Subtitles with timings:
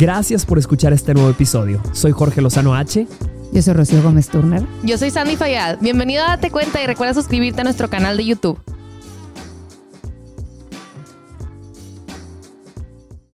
[0.00, 1.82] Gracias por escuchar este nuevo episodio.
[1.92, 3.06] Soy Jorge Lozano H.
[3.52, 4.64] Yo soy Rocío Gómez Turner.
[4.82, 5.76] Yo soy Sandy Fayad.
[5.82, 8.58] Bienvenido a Date Cuenta y recuerda suscribirte a nuestro canal de YouTube.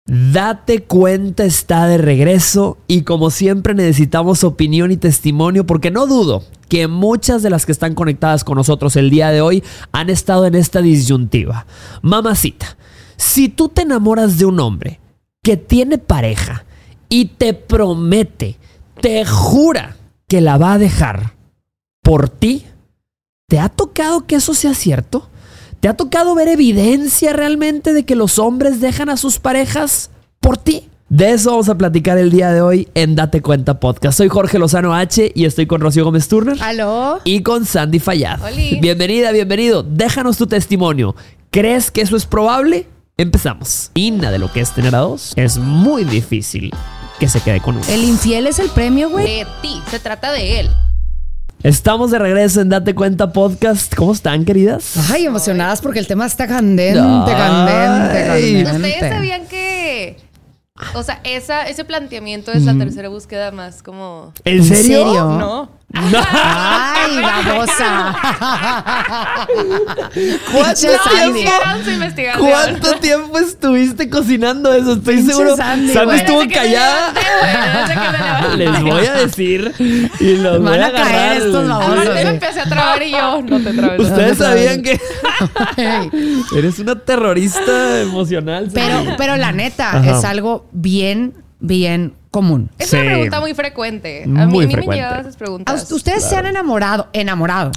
[0.04, 6.44] Date cuenta está de regreso y como siempre necesitamos opinión y testimonio porque no dudo
[6.68, 10.44] que muchas de las que están conectadas con nosotros el día de hoy han estado
[10.44, 11.64] en esta disyuntiva.
[12.02, 12.76] Mamacita,
[13.16, 14.99] si tú te enamoras de un hombre
[15.42, 16.64] que tiene pareja
[17.08, 18.58] y te promete,
[19.00, 19.96] te jura
[20.28, 21.34] que la va a dejar
[22.02, 22.64] por ti,
[23.48, 25.28] ¿te ha tocado que eso sea cierto?
[25.80, 30.58] ¿Te ha tocado ver evidencia realmente de que los hombres dejan a sus parejas por
[30.58, 30.88] ti?
[31.08, 34.18] De eso vamos a platicar el día de hoy en Date Cuenta Podcast.
[34.18, 36.62] Soy Jorge Lozano H y estoy con Rocío Gómez Turner.
[36.62, 37.18] ¿Aló?
[37.24, 38.38] Y con Sandy Fallad.
[38.80, 39.82] Bienvenida, bienvenido.
[39.82, 41.16] Déjanos tu testimonio.
[41.50, 42.86] ¿Crees que eso es probable?
[43.20, 43.90] Empezamos.
[43.92, 45.34] Inna de lo que es tener a dos.
[45.36, 46.70] Es muy difícil
[47.18, 47.84] que se quede con uno.
[47.90, 49.26] ¿El infiel es el premio, güey?
[49.26, 50.70] De ti, se trata de él.
[51.62, 53.94] Estamos de regreso en Date Cuenta Podcast.
[53.94, 55.10] ¿Cómo están, queridas?
[55.10, 57.26] Ay, emocionadas porque el tema está candente, Ay.
[57.26, 58.88] candente, candente.
[58.94, 60.16] ¿Ustedes sabían que...
[60.94, 64.32] O sea, esa, ese planteamiento es la tercera búsqueda más como...
[64.46, 65.04] ¿En ¿En serio?
[65.04, 65.68] serio?
[65.92, 66.18] No.
[66.32, 68.16] Ay, babosa.
[70.52, 71.50] ¿Cuánto tiempo?
[71.64, 72.48] Hagan su investigación.
[72.48, 74.92] ¿Cuánto tiempo estuviste cocinando eso?
[74.94, 75.56] Estoy Pinche seguro.
[75.56, 77.12] Sandy, estuvo callada.
[78.54, 78.58] güey.
[78.58, 79.72] Les voy a decir
[80.20, 81.36] y los Van voy a a caer agarrar.
[81.38, 81.92] estos babosos.
[81.98, 84.00] Aparte me empecé a trabar y yo, no te trabes.
[84.00, 85.00] Ustedes sabían que
[86.56, 88.70] eres una terrorista emocional.
[88.72, 90.18] Pero, pero la neta, Ajá.
[90.18, 92.70] es algo bien, bien común.
[92.78, 92.96] Es Sí.
[92.96, 94.22] una pregunta muy frecuente.
[94.24, 95.02] A mí, Muy a mí me frecuente.
[95.04, 95.82] llegan esas ¿A preguntas.
[95.84, 97.72] us- ¿Ustedes se han enamorado, enamorado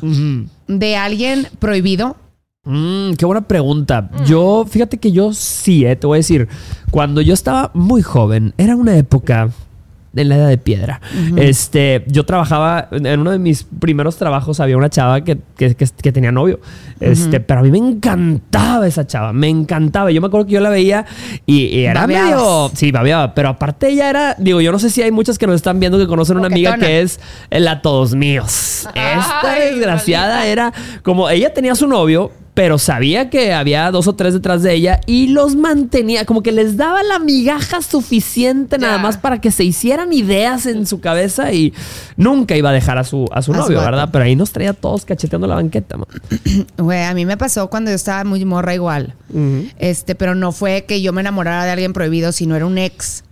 [0.68, 2.18] de alguien prohibido?
[2.66, 4.09] Mm, qué buena pregunta.
[4.26, 6.48] Yo, fíjate que yo sí, eh, te voy a decir,
[6.92, 9.50] cuando yo estaba muy joven, era una época
[10.16, 11.02] en la edad de piedra.
[11.38, 15.88] Este, yo trabajaba en uno de mis primeros trabajos había una chava que, que- que-
[16.02, 16.59] que tenía novio.
[17.00, 20.12] Este, pero a mí me encantaba esa chava, me encantaba.
[20.12, 21.06] Yo me acuerdo que yo la veía
[21.46, 22.29] y, y era Babeabas.
[22.31, 25.47] medio, sí, babeaba, pero aparte ella era, digo, yo no sé si hay muchas que
[25.47, 27.19] nos están viendo que conocen una amiga que es
[27.50, 28.88] la todos míos.
[28.95, 30.51] Esta Ay, desgraciada maldita.
[30.51, 34.74] era como ella tenía su novio, pero sabía que había dos o tres detrás de
[34.74, 39.50] ella y los mantenía, como que les daba la migaja suficiente nada más para que
[39.50, 41.74] se hicieran ideas en su cabeza y
[42.16, 43.80] nunca iba a dejar a su, a su A novio.
[43.80, 44.09] ¿verdad?
[44.12, 45.97] Pero ahí nos traía todos cacheteando la banqueta.
[46.78, 49.16] Güey, a mí me pasó cuando yo estaba muy morra igual.
[49.80, 53.24] Este, pero no fue que yo me enamorara de alguien prohibido, sino era un ex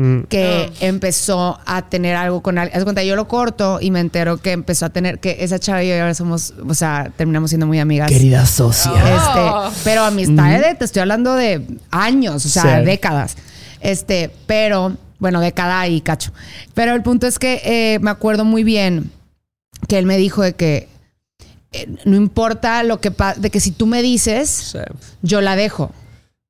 [0.00, 0.20] Mm.
[0.28, 2.76] que empezó a tener algo con alguien.
[2.76, 5.58] Haz de cuenta, yo lo corto y me entero que empezó a tener, que esa
[5.58, 8.08] chava y yo ahora somos, o sea, terminamos siendo muy amigas.
[8.08, 8.92] Querida socia.
[8.92, 9.66] Oh.
[9.68, 12.84] Este, pero amistades de, te estoy hablando de años, o sea, Sí.
[12.84, 13.36] décadas.
[13.80, 16.32] Este, pero, bueno, década y cacho.
[16.74, 19.10] Pero el punto es que eh, me acuerdo muy bien
[19.88, 20.88] que él me dijo de que
[21.72, 24.78] eh, no importa lo que pasa, de que si tú me dices, Sí.
[25.22, 25.90] yo la dejo.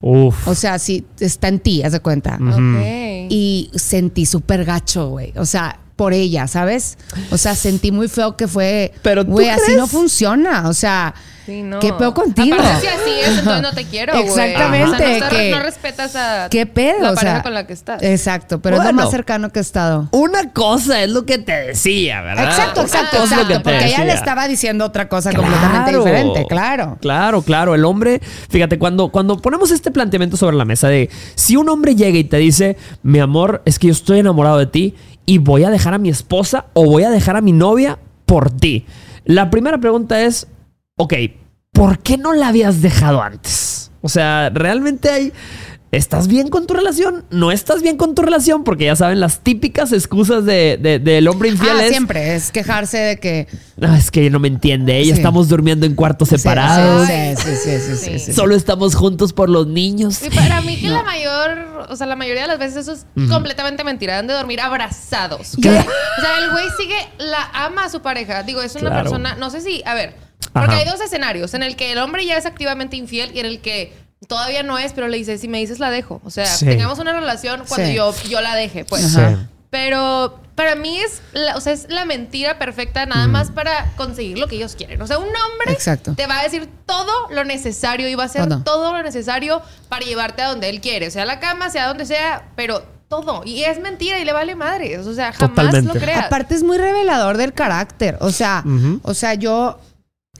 [0.00, 0.46] Uf.
[0.46, 2.38] O sea, si está en ti, haz de cuenta.
[2.40, 3.26] Ok.
[3.30, 5.32] Y sentí súper gacho, güey.
[5.36, 6.96] O sea, por ella, ¿sabes?
[7.32, 8.92] O sea, sentí muy feo que fue.
[9.02, 10.68] Pero ¿tú güey, así no funciona.
[10.68, 11.12] O sea,
[11.48, 11.78] Sí, no.
[11.78, 12.56] ¿Qué pedo contigo?
[12.60, 14.26] Aparte, si así es, entonces no te quiero, güey.
[14.26, 17.00] Exactamente, O sea, no, que- no respetas a ¿qué pedo?
[17.00, 18.02] la o pareja sea, con la que estás.
[18.02, 20.10] Exacto, pero es lo más cercano que he estado.
[20.10, 22.44] Una cosa es lo que te decía, ¿verdad?
[22.44, 23.70] Exacto, exacto, Una cosa es lo que exacto.
[23.70, 26.98] Porque ella le estaba diciendo otra cosa completamente diferente, claro.
[27.00, 27.74] Claro, claro.
[27.74, 28.20] El hombre,
[28.50, 32.24] fíjate, cuando, cuando ponemos este planteamiento sobre la mesa de si un hombre llega y
[32.24, 34.94] te dice, mi amor, es que yo estoy enamorado de ti
[35.28, 38.50] y voy a dejar a mi esposa o voy a dejar a mi novia por
[38.50, 38.86] ti.
[39.26, 40.46] La primera pregunta es,
[40.96, 41.12] ok,
[41.70, 43.90] ¿por qué no la habías dejado antes?
[44.00, 45.32] O sea, realmente hay...
[45.90, 47.24] ¿Estás bien con tu relación?
[47.30, 48.62] ¿No estás bien con tu relación?
[48.62, 51.90] Porque ya saben, las típicas excusas de, de- del hombre infiel Ah, es...
[51.90, 53.46] siempre es quejarse de que
[53.78, 54.98] "No, es que no me entiende.
[54.98, 55.20] Ella Sí.
[55.20, 57.06] estamos durmiendo en cuartos Sí, separados.
[57.06, 58.32] Sí, sí, sí, sí, sí, sí.
[58.34, 60.22] Solo estamos juntos por los niños.
[60.22, 63.06] Y para mí que la mayor, o sea, la mayoría de las veces eso es
[63.30, 64.18] completamente mentira.
[64.18, 65.56] Han de dormir abrazados.
[65.60, 65.88] Claro.
[66.18, 68.42] O sea, el güey sigue, la ama a su pareja.
[68.42, 69.02] Digo, es una Claro.
[69.04, 70.14] persona, no sé si, a ver,
[70.52, 70.76] porque Ajá.
[70.80, 73.60] hay dos escenarios en el que el hombre ya es activamente infiel y en el
[73.60, 73.94] que
[74.26, 76.20] todavía no es, pero le dice, si me dices la dejo.
[76.24, 76.66] O sea, Sí.
[76.66, 77.94] tengamos una relación cuando Sí.
[77.94, 79.16] yo, yo la deje, pues.
[79.16, 79.48] Ajá.
[79.70, 84.38] Pero para mí es la, o sea, es la mentira perfecta nada más para conseguir
[84.38, 85.00] lo que ellos quieren.
[85.02, 86.14] O sea, un hombre Exacto.
[86.14, 88.62] te va a decir todo lo necesario y va a hacer Todo.
[88.64, 89.60] todo lo necesario
[89.90, 93.42] para llevarte a donde él quiere, sea a la cama, sea donde sea, pero todo.
[93.44, 95.06] Y es mentira y le vale madres.
[95.06, 95.94] O sea, jamás Totalmente.
[95.94, 96.24] lo creas.
[96.26, 98.16] Aparte es muy revelador del carácter.
[98.20, 98.64] O sea,
[99.02, 99.78] o sea, yo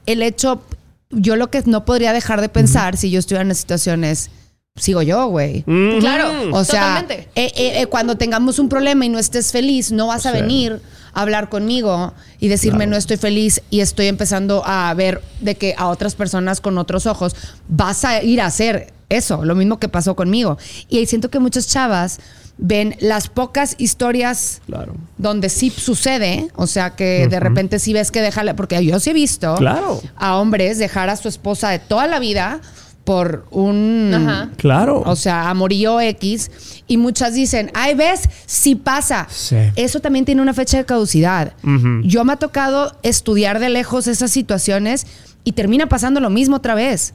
[0.07, 0.63] el hecho,
[1.11, 4.31] yo lo que no podría dejar de pensar si yo estuviera en una situación es,
[4.77, 5.65] sigo yo, güey.
[5.67, 5.99] Mm.
[6.01, 7.29] Claro, O sea, totalmente.
[7.35, 10.81] eh, eh, eh, cuando tengamos un problema y no estés feliz, no vas a venir
[11.15, 12.91] a hablar conmigo y decirme Claro.
[12.93, 17.07] no estoy feliz y estoy empezando a ver de que a otras personas con otros
[17.07, 17.35] ojos
[17.69, 20.59] vas a ir a hacer eso, lo mismo que pasó conmigo.
[20.89, 22.19] Y siento que muchas chavas
[22.59, 24.95] ven las pocas historias Claro.
[25.17, 29.11] donde sí sucede, o sea que de repente sí ves que dejarle, porque yo sí
[29.11, 30.01] he visto Claro.
[30.17, 32.61] a hombres dejar a su esposa de toda la vida
[33.05, 34.51] por un Ajá.
[34.59, 35.03] Claro.
[35.07, 36.51] o sea, amorío X.
[36.89, 39.27] Y muchas dicen, ay, ves, sí pasa.
[39.31, 39.57] Sí.
[39.77, 41.55] Eso también tiene una fecha de caducidad.
[42.03, 45.07] Yo me ha tocado estudiar de lejos esas situaciones
[45.45, 47.15] y termina pasando lo mismo otra vez.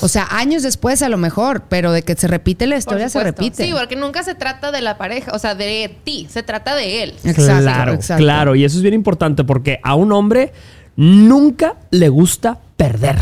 [0.00, 3.22] O sea, años después a lo mejor, pero de que se repite la historia se
[3.22, 3.64] repite.
[3.64, 7.02] Sí, porque nunca se trata de la pareja, o sea, de ti, se trata de
[7.02, 7.14] él.
[7.22, 8.22] Exacto, claro, exacto.
[8.22, 8.54] claro.
[8.54, 10.52] Y eso es bien importante porque a un hombre
[10.96, 13.18] nunca le gusta perder.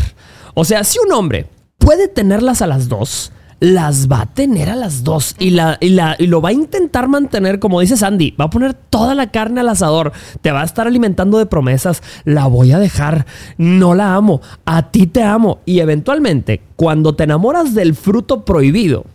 [0.53, 1.47] O sea, si un hombre
[1.77, 5.35] puede tenerlas a las dos, las va a tener a las dos.
[5.39, 8.49] Y, la, y, la, y lo va a intentar mantener, como dice Sandy, va a
[8.49, 10.11] poner toda la carne al asador.
[10.41, 12.01] Te va a estar alimentando de promesas.
[12.23, 13.25] La voy a dejar.
[13.57, 14.41] No la amo.
[14.65, 15.59] A ti te amo.
[15.65, 19.05] Y eventualmente, cuando te enamoras del fruto prohibido,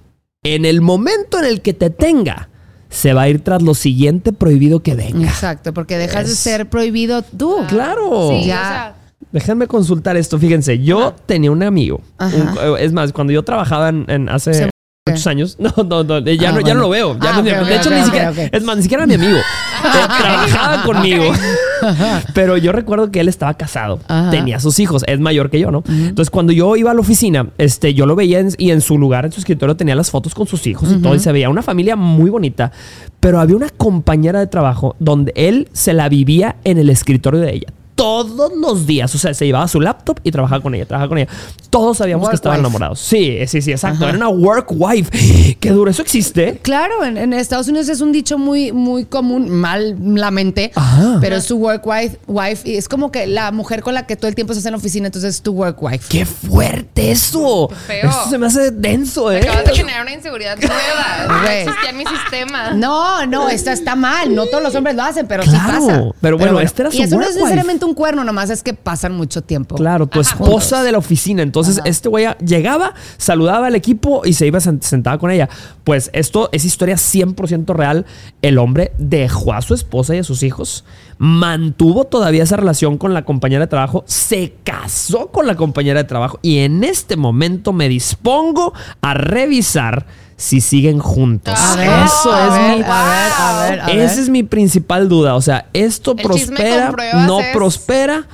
[0.42, 2.50] en el momento en el que te tenga,
[2.90, 5.26] se va a ir tras lo siguiente prohibido que venga.
[5.26, 7.56] Exacto, porque dejas de ser prohibido tú.
[7.68, 8.28] Claro.
[8.30, 8.60] Sí, Ya.
[8.60, 8.94] o sea,
[9.34, 10.38] Déjenme consultar esto.
[10.38, 12.00] Fíjense, yo tenía un amigo.
[12.20, 14.70] Un- es más, cuando yo trabajaba en, en hace Se-
[15.08, 15.56] muchos años.
[15.58, 16.18] No, no, no.
[16.20, 16.74] Ya, Ah, no, ya bueno.
[16.74, 17.18] no lo veo.
[17.18, 18.32] Ya Ah, no- ok, de ok, hecho, ok, ni siquiera.
[18.52, 19.38] Es más, ni siquiera era mi amigo.
[19.82, 21.24] Trabajaba conmigo.
[22.34, 24.00] Pero yo recuerdo que él estaba casado.
[24.08, 24.30] Ajá.
[24.30, 25.04] Tenía sus hijos.
[25.06, 25.82] Es mayor que yo, ¿no?
[25.88, 28.98] Entonces, cuando yo iba a la oficina, este, yo lo veía en- y en su
[28.98, 31.14] lugar, en su escritorio, tenía las fotos con sus hijos y todo.
[31.14, 32.72] Y se veía una familia muy bonita.
[33.20, 37.52] Pero había una compañera de trabajo donde él se la vivía en el escritorio de
[37.52, 37.66] ella.
[38.04, 41.18] Todos los días, o sea, se llevaba su laptop y trabajaba con ella, trabajaba con
[41.18, 41.28] ella.
[41.70, 42.66] Todos sabíamos Work que estaban wife.
[42.66, 43.00] enamorados.
[43.00, 44.04] Sí, sí, sí, exacto.
[44.04, 44.08] Ajá.
[44.10, 45.56] Era una work wife.
[45.58, 46.58] Qué duro, eso existe.
[46.62, 51.18] Claro, en, en Estados Unidos es un dicho muy, muy común, malamente, Ajá.
[51.20, 54.16] pero es tu work wife, wife, y es como que la mujer con la que
[54.16, 56.04] todo el tiempo estás en la oficina, entonces es tu work wife.
[56.08, 57.68] ¡Qué fuerte eso!
[57.86, 58.08] feo.
[58.10, 59.40] Eso se me hace denso, ¿eh?
[59.40, 61.40] acabas de generar una inseguridad nueva.
[61.44, 62.70] No existía en mi sistema.
[62.74, 64.34] No, no, esta está mal.
[64.34, 66.02] No todos los hombres lo hacen, pero sí Claro, pasa.
[66.20, 67.42] pero bueno, este era Y su eso no work es wife.
[67.44, 69.76] necesariamente un cuerno, nomás es que pasan mucho tiempo.
[69.76, 70.84] Claro, tu Ajá, esposa juntos.
[70.84, 71.42] de la oficina.
[71.42, 75.48] Entonces, este güey llegaba, saludaba al equipo y se iba sent- sentaba con ella.
[75.84, 78.06] Pues esto es historia 100% real.
[78.42, 80.84] El hombre dejó a su esposa y a sus hijos,
[81.18, 86.08] mantuvo todavía esa relación con la compañera de trabajo, se casó con la compañera de
[86.08, 90.06] trabajo y en este momento me dispongo a revisar
[90.36, 91.54] si siguen juntos.
[91.58, 93.98] A ver, Eso a es ver, mi a ver, a ver, a ver.
[94.00, 95.34] esa es mi principal duda.
[95.36, 96.92] O sea, esto El prospera,
[97.26, 98.26] no es- prospera.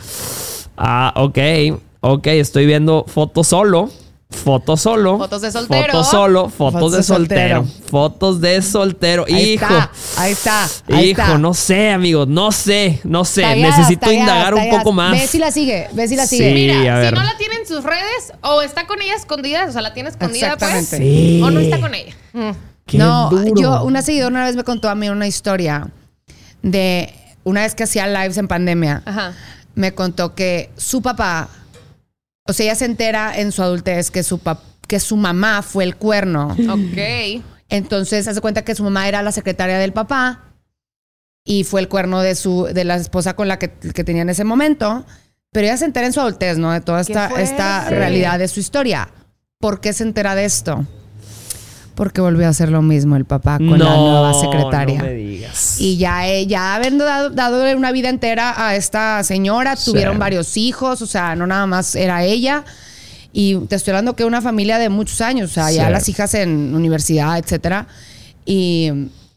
[0.76, 1.38] Ah, ok.
[2.00, 3.90] Ok, estoy viendo fotos solo.
[4.30, 5.18] Fotos solo.
[5.18, 5.92] Fotos de soltero.
[5.92, 6.48] Fotos solo.
[6.48, 7.56] Fotos, Fotos de de soltero.
[7.64, 7.88] soltero.
[7.90, 9.24] Fotos de soltero.
[9.28, 9.64] Ahí Hijo.
[9.64, 11.38] está, ahí está, ahí Hijo, está.
[11.38, 12.28] no sé, amigos.
[12.28, 13.56] No sé, no sé.
[13.56, 15.12] Necesito indagar un poco más.
[15.12, 16.38] Ve si la sigue, ve si la Sí.
[16.38, 16.52] sigue.
[16.54, 17.14] Mira, a si ver.
[17.14, 20.08] no la tiene en sus redes o está con ella escondida, o sea, la tiene
[20.10, 20.86] escondida pues.
[20.88, 21.40] Sí.
[21.44, 22.14] o no está con ella.
[22.32, 22.50] Mm.
[22.86, 23.60] Qué no, duro.
[23.60, 25.88] yo, una seguidora una vez me contó a mí una historia
[26.62, 27.12] de
[27.44, 29.02] una vez que hacía lives en pandemia.
[29.04, 29.32] Ajá.
[29.74, 31.48] me contó que su papá,
[32.46, 34.40] o sea, ella se entera en su adultez que su,
[34.86, 36.56] que su mamá fue el cuerno.
[36.70, 37.42] Ok.
[37.68, 40.54] Entonces hace cuenta que su mamá era la secretaria del papá
[41.44, 44.30] y fue el cuerno de su de la esposa con la que, que tenía en
[44.30, 45.06] ese momento.
[45.52, 46.72] Pero ella se entera en su adultez, ¿no?
[46.72, 49.08] De toda esta, esta realidad de su historia.
[49.58, 50.86] ¿Por qué se entera de esto?
[52.00, 55.00] Porque volvió a hacer lo mismo el papá con la nueva secretaria.
[55.00, 55.78] No me digas.
[55.78, 59.90] Y ya, eh, ya habiendo dado, dado una vida entera a esta señora, Sí.
[59.90, 62.64] tuvieron varios hijos, o sea, no nada más era ella.
[63.34, 66.32] Y te estoy hablando que una familia de muchos años, o sea, ya las hijas
[66.32, 67.86] en universidad, etcétera.
[68.46, 68.90] Y,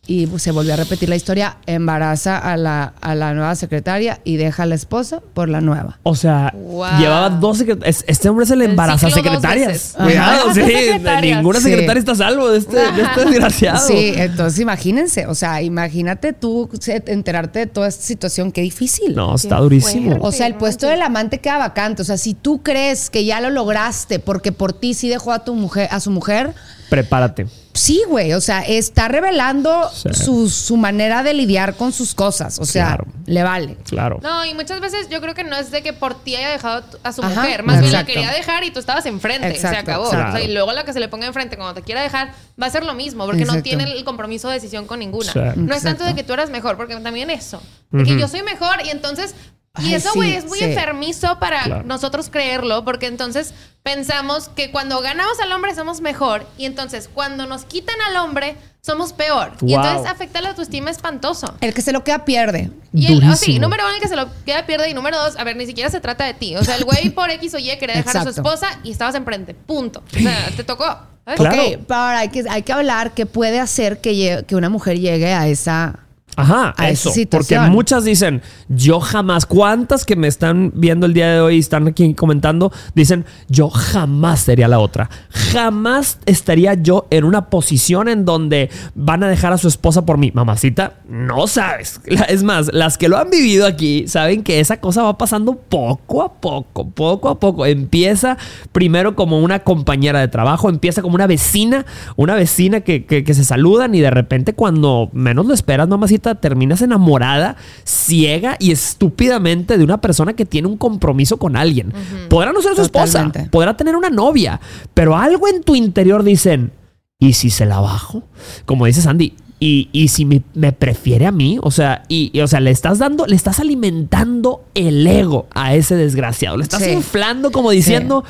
[0.05, 4.19] y pues, se volvió a repetir la historia, embaraza a la, a la nueva secretaria
[4.25, 5.99] y deja a la esposa por la nueva.
[6.03, 6.99] O sea, Wow.
[6.99, 8.03] llevaba dos secretarias.
[8.07, 9.95] Este hombre se le embaraza dos secretarias.
[9.97, 10.61] Cuidado, sí.
[10.61, 11.37] Secretarias.
[11.37, 11.69] Ninguna Sí.
[11.69, 13.87] secretaria está a salvo de este, de este desgraciado.
[13.87, 16.69] Sí, entonces imagínense, o sea, imagínate tú
[17.05, 19.15] enterarte de toda esta situación, qué difícil.
[19.15, 20.09] No, está Qué durísimo.
[20.09, 20.27] fuerte.
[20.27, 22.01] O sea, el puesto del amante queda vacante.
[22.01, 25.45] O sea, si tú crees que ya lo lograste porque por ti sí dejó a
[25.45, 26.53] tu mujer, a su mujer,
[26.89, 27.47] Prepárate.
[27.73, 28.33] Sí, güey.
[28.33, 30.09] O sea, está revelando Sí.
[30.13, 32.59] su, su manera de lidiar con sus cosas.
[32.59, 33.05] O sea, Claro.
[33.25, 33.77] le vale.
[33.85, 34.19] Claro.
[34.21, 36.83] No, y muchas veces yo creo que no es de que por ti haya dejado
[37.03, 37.63] a su Ajá, mujer.
[37.63, 39.47] Más bien la quería dejar y tú estabas enfrente.
[39.49, 40.05] Exacto, se acabó.
[40.05, 40.29] exacto.
[40.29, 42.67] O sea, y luego la que se le ponga enfrente cuando te quiera dejar va
[42.67, 45.31] a ser lo mismo, porque no tiene el compromiso de decisión con ninguna.
[45.55, 47.61] No es tanto de que tú eras mejor, porque también eso.
[47.91, 49.35] De que yo soy mejor y entonces
[49.81, 50.65] Y eso, sí, güey, es muy sí.
[50.65, 51.83] enfermizo para Claro.
[51.83, 57.47] nosotros creerlo, porque entonces pensamos que cuando ganamos al hombre somos mejor, y entonces cuando
[57.47, 59.53] nos quitan al hombre somos peor.
[59.65, 61.55] Y entonces afecta la autoestima espantoso.
[61.61, 62.69] El que se lo queda pierde.
[62.93, 64.89] Y el, oh, sí, número uno, el que se lo queda pierde.
[64.89, 66.55] Y número dos, a ver, ni siquiera se trata de ti.
[66.57, 69.15] O sea, el güey por X o Y quería dejar a su esposa y estabas
[69.15, 69.53] enfrente.
[69.53, 70.03] Punto.
[70.15, 70.85] O sea, te tocó.
[71.25, 71.39] ¿sabes?
[71.39, 71.55] Claro.
[71.55, 74.99] Ok, pero ahora hay que, hay que hablar que puede hacer que, que una mujer
[74.99, 75.99] llegue a esa...
[76.35, 77.11] Ajá, a eso.
[77.37, 81.59] Porque muchas dicen, yo jamás, ¿cuántas que me están viendo el día de hoy y
[81.59, 82.71] están aquí comentando?
[82.95, 85.09] Dicen, yo jamás sería la otra.
[85.51, 90.17] Jamás estaría yo en una posición en donde van a dejar a su esposa por
[90.17, 90.31] mí.
[90.33, 91.99] Mamacita, no sabes.
[92.29, 96.23] Es más, las que lo han vivido aquí saben que esa cosa va pasando poco
[96.23, 97.65] a poco, poco a poco.
[97.65, 98.37] Empieza
[98.71, 101.85] primero como una compañera de trabajo, empieza como una vecina,
[102.15, 106.22] una vecina que, que- que se saludan y de repente cuando menos lo esperas, mamacita,
[106.35, 111.93] terminas enamorada, ciega y estúpidamente de una persona que tiene un compromiso con alguien.
[112.29, 114.59] Podrá no ser su esposa, podrá tener una novia,
[114.93, 116.71] pero algo en tu interior dicen,
[117.19, 118.23] ¿y si se la bajo?
[118.65, 119.33] Como dice Sandy.
[119.59, 122.69] Y, y si me, me prefiere a mí, o sea, y, y, o sea, le
[122.69, 126.57] estás dando, le estás alimentando el ego a ese desgraciado.
[126.57, 126.89] Le estás Sí.
[126.91, 128.25] inflando como diciendo,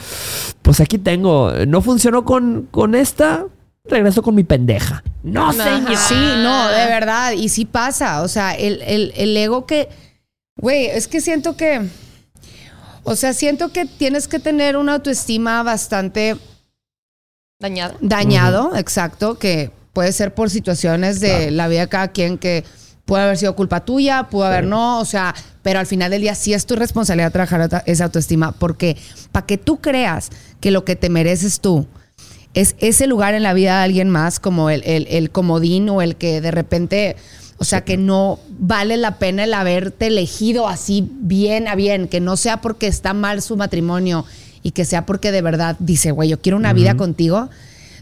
[0.61, 3.47] pues aquí tengo, no funcionó con, con esta,
[3.85, 5.03] regreso con mi pendeja.
[5.23, 5.63] No, Ajá.
[5.63, 5.97] señor.
[5.97, 7.31] Sí, no, de verdad.
[7.33, 8.21] Y sí pasa.
[8.21, 9.89] O sea, el, el- el ego que.
[10.57, 11.81] Güey, es que siento que.
[13.03, 16.37] O sea, siento que tienes que tener una autoestima bastante
[17.59, 17.95] Dañada.
[17.99, 21.51] dañado, exacto, que puede ser por situaciones de Claro.
[21.51, 22.63] la vida de cada quien que
[23.03, 26.33] puede haber sido culpa tuya, pudo haber no, o sea, pero al final del día
[26.35, 28.95] sí es tu responsabilidad trabajar esa autoestima, porque
[29.33, 30.29] para que tú creas
[30.61, 31.85] que lo que te mereces tú
[32.53, 36.01] es ese lugar en la vida de alguien más, como el, el, el comodín o
[36.01, 37.15] el que de repente,
[37.57, 42.19] o sea, que no vale la pena el haberte elegido así bien a bien, que
[42.19, 44.25] no sea porque está mal su matrimonio
[44.61, 47.49] y que sea porque de verdad dice, güey, yo quiero una vida contigo.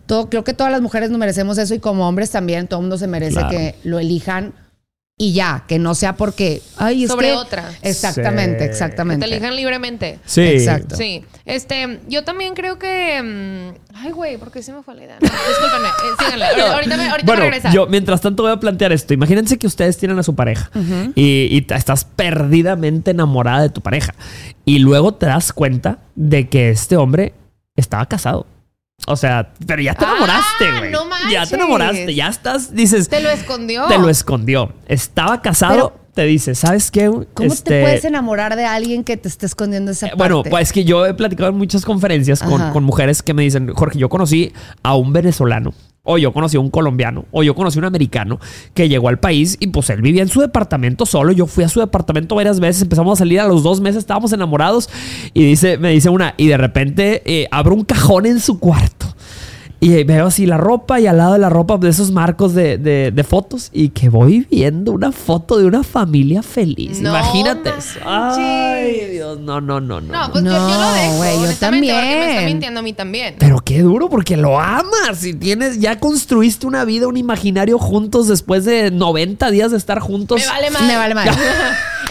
[0.05, 2.83] Todo, creo que todas las mujeres nos merecemos eso y como hombres también, todo el
[2.83, 3.49] mundo se merece Claro.
[3.49, 4.53] que lo elijan
[5.17, 7.71] y ya, que no sea porque, ay, es Sobre que- otra.
[7.83, 8.57] Exactamente, Sí.
[8.57, 9.25] Que exactamente.
[9.27, 10.19] te elijan libremente.
[10.25, 10.41] Sí.
[10.41, 10.95] Exacto.
[10.95, 13.21] Sí, este, yo también creo que.
[13.21, 15.17] mm, ay, güey, porque se me fue la idea.
[15.21, 16.45] No, discúlpenme, eh, síganle.
[16.49, 17.71] Ahorita, ahorita me, ahorita bueno, me regresa.
[17.71, 19.13] yo mientras tanto voy a plantear esto.
[19.13, 20.71] Imagínense que ustedes tienen a su pareja
[21.15, 24.15] y, y estás perdidamente enamorada de tu pareja.
[24.65, 27.33] Y luego te das cuenta de que este hombre
[27.75, 28.47] estaba casado.
[29.07, 30.91] O sea, pero ya te Ah, enamoraste, güey.
[30.91, 33.09] no ya te enamoraste, ya estás, dices.
[33.09, 33.87] Te lo escondió.
[33.87, 34.73] Te lo escondió.
[34.87, 37.05] Estaba casado, Pero- te dice, ¿sabes qué?
[37.33, 40.17] ¿Cómo Este, te puedes enamorar de alguien que te está escondiendo esa eh, parte?
[40.33, 43.43] Bueno, pues es que yo he platicado en muchas conferencias con, con mujeres que me
[43.43, 44.51] dicen, Jorge, yo conocí
[44.83, 48.39] a un venezolano, o yo conocí a un colombiano, o yo conocí a un americano
[48.73, 51.31] que llegó al país y pues él vivía en su departamento solo.
[51.31, 54.33] Yo fui a su departamento varias veces, empezamos a salir a los dos meses, estábamos
[54.33, 54.89] enamorados
[55.33, 59.10] y dice, me dice una, y de repente eh, abro un cajón en su cuarto.
[59.83, 62.77] Y veo así la ropa y al lado de la ropa de esos marcos de,
[62.77, 67.01] de- de fotos y que voy viendo una foto de una familia feliz.
[67.01, 67.71] No Imagínate.
[67.71, 67.95] manches.
[67.95, 67.99] eso.
[68.05, 70.13] Ay, Dios, no, no, no, no.
[70.13, 71.15] No, pues yo, yo lo No, dejo.
[71.17, 72.45] güey, yo Porque me está también.
[72.45, 73.35] mintiendo a mí también.
[73.39, 78.27] Pero qué duro porque lo amas y tienes ya construiste una vida, un imaginario juntos
[78.27, 80.39] después de 90 días de estar juntos.
[80.41, 80.87] Me vale madre.
[80.87, 81.31] Me vale madre.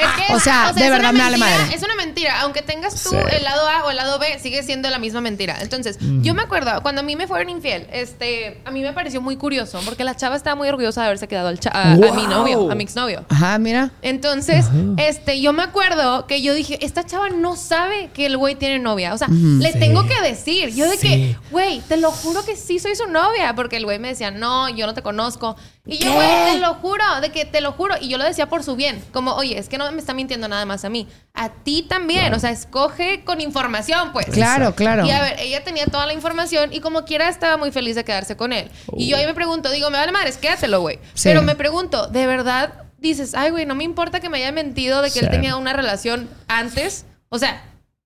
[0.01, 1.75] Es que O es- sea, de verdad me vale madre.
[1.75, 2.41] Es una mentira.
[2.41, 3.17] Aunque tengas tú Sí.
[3.37, 5.57] el lado A o el lado B, sigue siendo la misma mentira.
[5.61, 9.21] Entonces, yo me acuerdo, cuando a mí me fueron infiel, este, a mí me pareció
[9.21, 11.97] muy curioso porque la chava estaba muy orgullosa de haberse quedado al cha- a, a
[11.97, 13.25] mi novio, a mi exnovio.
[13.29, 13.91] Ajá, mira.
[14.03, 18.55] Entonces, este, yo me acuerdo que yo dije, esta chava no sabe que el güey
[18.55, 19.15] tiene novia.
[19.15, 20.75] O sea, le tengo que decir.
[20.75, 21.07] Yo de Sí.
[21.09, 23.55] que, güey, te lo juro que sí soy su novia.
[23.55, 25.57] Porque el güey me decía, no, yo no te conozco.
[25.91, 27.97] Y yo, güey, te lo juro, de que te lo juro.
[28.01, 29.03] Y yo lo decía por su bien.
[29.13, 31.09] Como, oye, es que no me está mintiendo nada más a mí.
[31.35, 32.33] A ti también.
[32.33, 34.27] O sea, escoge con información, pues.
[34.27, 35.05] Claro, claro.
[35.05, 38.05] Y a ver, ella tenía toda la información y como quiera estaba muy feliz de
[38.05, 38.71] quedarse con él.
[38.97, 40.97] Y yo ahí me pregunto, digo, me vale madres, quédatelo, güey.
[41.15, 41.25] Sí.
[41.25, 45.03] Pero me pregunto, ¿de verdad dices, ay, güey, no me importa que me haya mentido
[45.03, 45.25] de que Sí.
[45.25, 47.05] él tenía una relación antes?
[47.31, 47.65] O sea,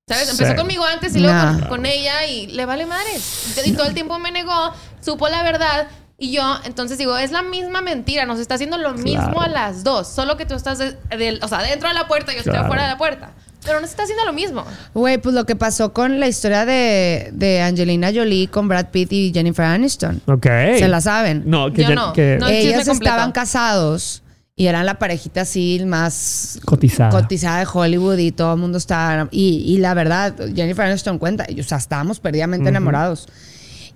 [0.09, 0.25] ¿sabes?
[0.29, 0.31] Sí.
[0.33, 1.59] Empezó conmigo antes y luego Nah.
[1.61, 3.57] con, con ella y le vale madres.
[3.65, 4.73] Y todo el tiempo me negó,
[5.05, 5.89] supo la verdad.
[6.17, 9.83] Y yo, entonces digo, es la misma mentira, nos está haciendo lo mismo a las
[9.83, 12.39] dos, solo que tú estás, de- del- o sea, dentro de la puerta y yo
[12.41, 12.67] estoy Claro.
[12.67, 13.33] afuera de la puerta.
[13.65, 14.63] Pero nos está haciendo lo mismo.
[14.93, 19.11] Güey, pues lo que pasó con la historia de, de Angelina Jolie con Brad Pitt
[19.13, 20.21] y Jennifer Aniston.
[20.27, 20.45] Ok.
[20.79, 21.45] Se la saben.
[21.47, 22.13] No, que, Yo ya- no.
[22.13, 24.23] que No, el Ellos estaban casados
[24.55, 27.09] y eran la parejita así más cotizada.
[27.11, 29.29] cotizada de Hollywood y todo el mundo estaba...
[29.31, 33.27] Y, y la verdad, Jennifer Aniston cuenta, o sea, estábamos perdidamente enamorados.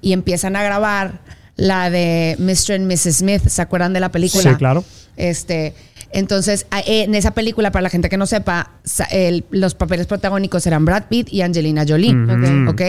[0.01, 1.21] Y empiezan a grabar
[1.59, 2.77] la de Mr.
[2.77, 3.17] and Mrs.
[3.19, 4.51] Smith, ¿se acuerdan de la película?
[4.53, 4.83] Sí, claro.
[5.17, 5.75] Este,
[6.13, 8.71] entonces, a- en esa película, para la gente que no sepa,
[9.11, 12.15] el- los papeles protagónicos eran Brad Pitt y Angelina Jolie.
[12.15, 12.71] Ujú.
[12.71, 12.83] ¿Ok?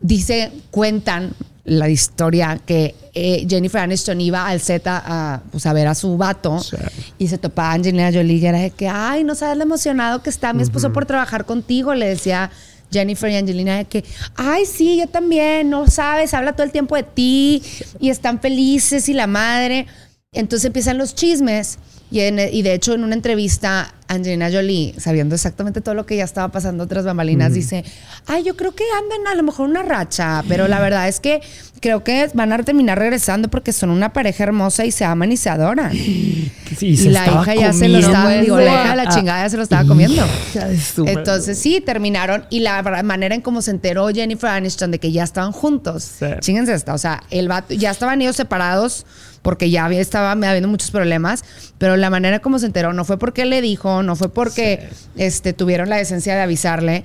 [0.00, 1.30] Dice, cuentan
[1.64, 5.94] la historia que eh, Jennifer Aniston iba al set a, a, pues, a ver a
[5.94, 6.76] su vato Sí.
[7.18, 10.22] y se topaba a Angelina Jolie y era de que, ay, no sabes lo emocionado
[10.24, 12.50] que está mi esposo por trabajar contigo, le decía
[12.92, 14.04] Jennifer y Angelina de que,
[14.36, 17.62] ay, sí, yo también, no sabes, habla todo el tiempo de ti
[18.00, 19.86] y están felices y la madre.
[20.32, 21.78] Entonces empiezan los chismes
[22.12, 26.16] y, en- y de hecho en una entrevista Angelina Jolie, sabiendo exactamente todo lo que
[26.16, 27.82] ya estaba pasando tras bambalinas, dice,
[28.26, 31.40] ay, yo creo que andan a lo mejor una racha, pero la verdad es que
[31.80, 35.36] creo que van a terminar regresando porque son una pareja hermosa y se aman y
[35.38, 35.92] se adoran.
[36.78, 39.14] Sí, Y se la hija ya se lo estaba, digo, la hija de la a-
[39.14, 40.22] chingada ya se lo estaba comiendo.
[41.06, 45.22] Entonces sí, terminaron y la manera en cómo se enteró Jennifer Aniston de que ya
[45.24, 46.02] estaban juntos.
[46.18, 46.26] Sí.
[46.40, 49.04] Chíguense esta, o sea, el vato, ya estaban ellos separados
[49.42, 51.44] porque ya había, estaba habiendo muchos problemas,
[51.78, 55.52] pero la manera como se enteró no fue porque le dijo, no fue porque este,
[55.52, 57.04] tuvieron la decencia de avisarle.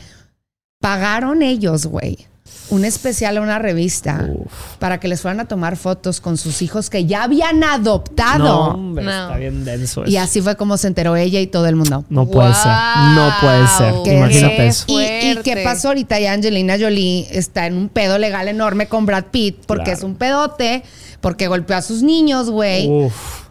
[0.79, 2.27] Pagaron ellos, güey,
[2.70, 4.29] un especial a una revista
[4.77, 8.44] para que les fueran a tomar fotos con sus hijos que ya habían adoptado.
[8.44, 9.12] No, hombre, No.
[9.24, 10.12] está bien denso eso.
[10.12, 12.06] Y así fue como se enteró ella y todo el mundo.
[12.10, 12.72] No puede ser.
[13.15, 13.94] No puede ser.
[14.03, 14.86] Que Imagínate Qué eso.
[14.88, 15.01] Y,
[15.32, 16.20] y qué pasó ahorita?
[16.20, 19.98] Ya Angelina Jolie está en un pedo legal enorme con Brad Pitt porque Claro.
[19.98, 20.84] es un pedote,
[21.22, 22.90] porque golpeó a sus niños, güey.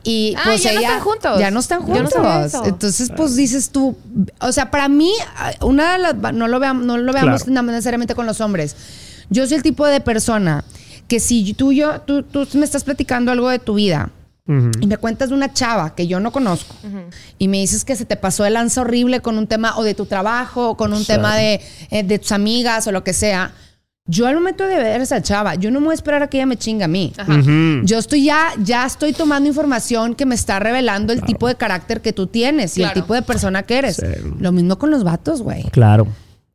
[0.04, 1.38] Y Ah, pues ya no ella- están juntos.
[1.40, 2.46] Ya no están Yo no juntos.
[2.46, 2.64] eso.
[2.64, 3.96] Entonces, pues dices tú,
[4.40, 5.12] o sea, para mí,
[5.62, 7.62] una de las, no lo veamos, no lo veamos Claro.
[7.62, 8.76] no necesariamente con los hombres.
[9.30, 10.64] Yo soy el tipo de persona
[11.08, 14.10] que si tú, yo, tú, tú me estás platicando algo de tu vida
[14.48, 14.70] Ujú.
[14.80, 16.74] y me cuentas de una chava que yo no conozco
[17.38, 19.94] y me dices que se te pasó el lanza horrible con un tema o de
[19.94, 21.06] tu trabajo o con un Sí.
[21.06, 23.52] tema de, eh, de tus amigas o lo que sea,
[24.06, 26.28] yo al momento de ver a esa chava, yo no me voy a esperar a
[26.28, 27.12] que ella me chingue a mí.
[27.16, 27.40] Ajá.
[27.82, 32.00] Yo estoy ya, ya estoy tomando información que me está revelando el tipo de carácter
[32.00, 33.96] que tú tienes y el tipo de persona que eres.
[33.96, 34.06] Sí.
[34.38, 35.64] Lo mismo con los vatos, güey.
[35.70, 36.06] Claro.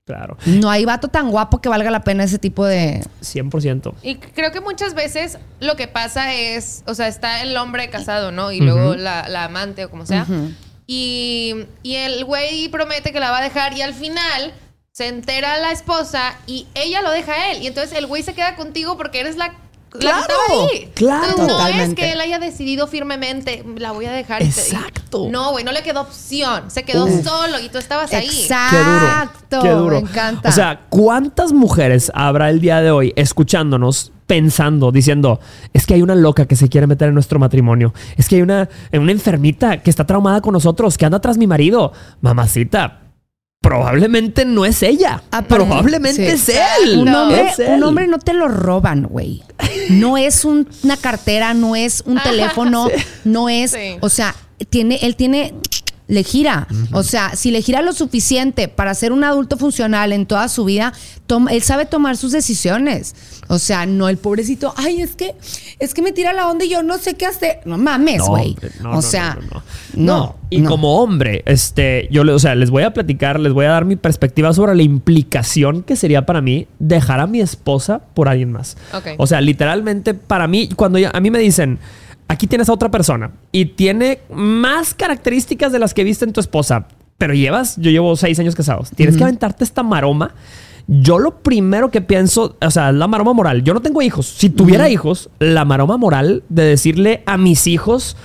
[0.05, 0.35] Claro.
[0.45, 3.01] No hay vato tan guapo que valga la pena ese tipo de...
[3.21, 3.93] 100%.
[4.01, 8.31] Y creo que muchas veces lo que pasa es, o sea, está el hombre casado,
[8.31, 8.51] ¿no?
[8.51, 10.25] Y luego la, la amante o como sea.
[10.87, 14.53] y, y el güey promete que la va a dejar y al final
[14.93, 17.63] se entera la esposa y ella lo deja a él.
[17.63, 19.53] Y entonces el güey se queda contigo porque eres la...
[19.91, 20.89] Claro, estaba ahí.
[20.95, 21.25] claro.
[21.31, 24.41] Entonces, no es que él haya decidido firmemente, la voy a dejar.
[24.41, 25.27] y te- y- Exacto.
[25.29, 26.71] no, güey, no le quedó opción.
[26.71, 27.25] Se quedó Uf.
[27.25, 28.25] solo y tú estabas ahí.
[28.27, 29.61] Exacto.
[29.61, 30.01] Qué duro.
[30.01, 30.47] Me encanta.
[30.47, 35.41] O sea, ¿cuántas mujeres habrá el día de hoy escuchándonos, pensando, diciendo,
[35.73, 37.93] es que hay una loca que se quiere meter en nuestro matrimonio?
[38.15, 41.47] Es que hay una, una enfermita que está traumada con nosotros, que anda tras mi
[41.47, 41.91] marido.
[42.21, 42.97] Mamacita.
[43.61, 45.21] Probablemente no es ella.
[45.29, 46.51] Aparte- Probablemente sí.
[46.51, 46.97] es él.
[46.97, 47.73] Un hombre, Es él.
[47.75, 49.43] un hombre no te lo roban, güey.
[49.89, 52.89] No es un- una cartera, no es un teléfono,
[53.23, 53.97] no es, Sí.
[54.01, 54.35] o sea,
[54.71, 55.53] tiene, él tiene,
[56.11, 56.67] le gira.
[56.91, 60.65] O sea, si le gira lo suficiente para ser un adulto funcional en toda su
[60.65, 60.91] vida,
[61.25, 63.15] toma- él sabe tomar sus decisiones.
[63.47, 65.35] O sea, no el pobrecito, ay, es que,
[65.79, 67.59] es que me tira la onda y yo no sé qué hacer.
[67.63, 68.49] No mames, No, güey.
[68.49, 69.63] hombre, no, o no, sea, no, no, no.
[69.93, 70.17] no.
[70.17, 70.69] No, y no.
[70.69, 73.85] como hombre, este, yo, le- o sea, les voy a platicar, les voy a dar
[73.85, 78.51] mi perspectiva sobre la implicación que sería para mí dejar a mi esposa por alguien
[78.51, 78.75] más.
[79.17, 81.79] O sea, literalmente para mí, cuando ya- a mí me dicen,
[82.31, 86.39] aquí tienes a otra persona y tiene más características de las que viste en tu
[86.39, 90.33] esposa, pero llevas, yo llevo seis años casados, tienes que aventarte esta maroma.
[90.87, 93.63] Yo lo primero que pienso, o sea, la maroma moral.
[93.63, 94.25] Yo no tengo hijos.
[94.27, 98.17] Si tuviera hijos, la maroma moral de decirle a mis hijos,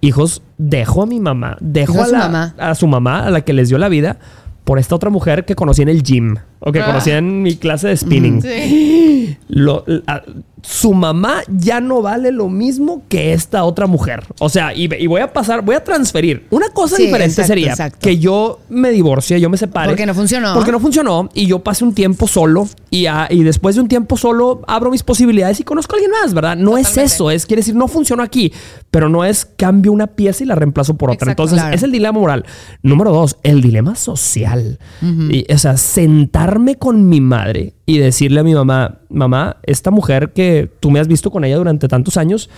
[0.00, 2.54] hijos, dejo a mi mamá, dejo a, la- mamá.
[2.58, 4.18] a su mamá, a la que les dio la vida,
[4.62, 6.86] por esta otra mujer que conocí en el gym o que Ah.
[6.86, 8.40] conocí en mi clase de spinning.
[8.40, 9.36] Sí.
[9.48, 10.22] Lo- a-
[10.66, 14.24] su mamá ya no vale lo mismo que esta otra mujer.
[14.38, 16.46] O sea, y, y voy a pasar, voy a transferir.
[16.48, 17.98] Una cosa Sí, diferente exacto, sería exacto.
[18.00, 19.88] que yo me divorcie, yo me separe.
[19.90, 20.54] Porque no funcionó.
[20.54, 23.88] Porque no funcionó y yo pase un tiempo solo y, a- y después de un
[23.88, 26.56] tiempo solo abro mis posibilidades y conozco a alguien más, ¿verdad?
[26.56, 28.50] No es eso, es quiere decir, no funcionó aquí,
[28.90, 31.26] pero no es cambio una pieza y la reemplazo por otra.
[31.32, 31.42] Exacto.
[31.42, 31.76] Entonces, Claro.
[31.76, 32.46] es el dilema moral.
[32.82, 34.78] Número dos, el dilema social.
[35.02, 40.32] y, o sea, sentarme con mi madre y decirle a mi mamá, mamá, esta mujer
[40.32, 42.50] que tú me has visto con ella durante tantos años,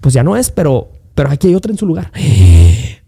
[0.00, 2.12] pues ya no es, pero, pero aquí hay otra en su lugar.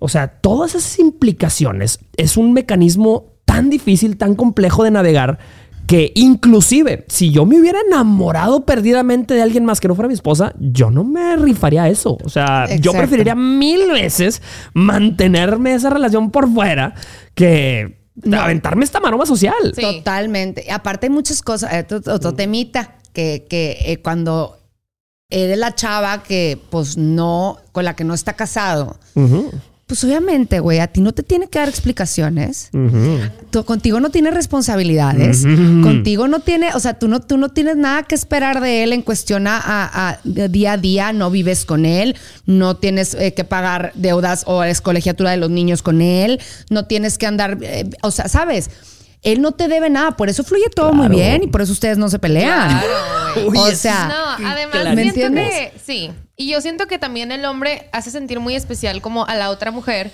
[0.04, 5.38] O sea, todas esas implicaciones es un mecanismo tan difícil, tan complejo de navegar
[5.86, 10.14] que inclusive si yo me hubiera enamorado perdidamente de alguien más que no fuera mi
[10.14, 12.18] esposa, yo no me rifaría eso.
[12.24, 14.42] O sea, yo preferiría mil veces
[14.74, 16.94] mantenerme esa relación por fuera
[17.34, 18.01] que
[18.32, 19.72] aventarme esta maroma social.
[19.74, 19.82] Sí.
[19.82, 20.70] Totalmente.
[20.70, 24.58] Aparte hay muchas cosas, eh, otro, otro temita, que, que eh, cuando
[25.30, 28.98] eres la chava que, pues no, con la que no está casado.
[29.92, 32.70] Pues obviamente, güey, a ti no te tiene que dar explicaciones.
[33.50, 35.42] Tú- contigo no tiene responsabilidades.
[35.82, 38.94] Contigo no tiene, o sea, tú no, tú no tienes nada que esperar de él
[38.94, 43.34] en cuestión a, a- a día a día, no vives con él, no tienes eh,
[43.34, 47.58] que pagar deudas o es colegiatura de los niños con él, no tienes que andar,
[47.60, 48.70] eh, o sea, ¿sabes?
[49.20, 51.98] Él no te debe nada, por eso fluye todo muy bien y por eso ustedes
[51.98, 52.80] no se pelean.
[52.80, 54.96] Claro, o sea, No, además claro.
[54.96, 55.50] ¿Me siento entiendes?
[55.50, 56.10] que sí.
[56.42, 59.70] Y yo siento que también el hombre hace sentir muy especial como a la otra
[59.70, 60.10] mujer.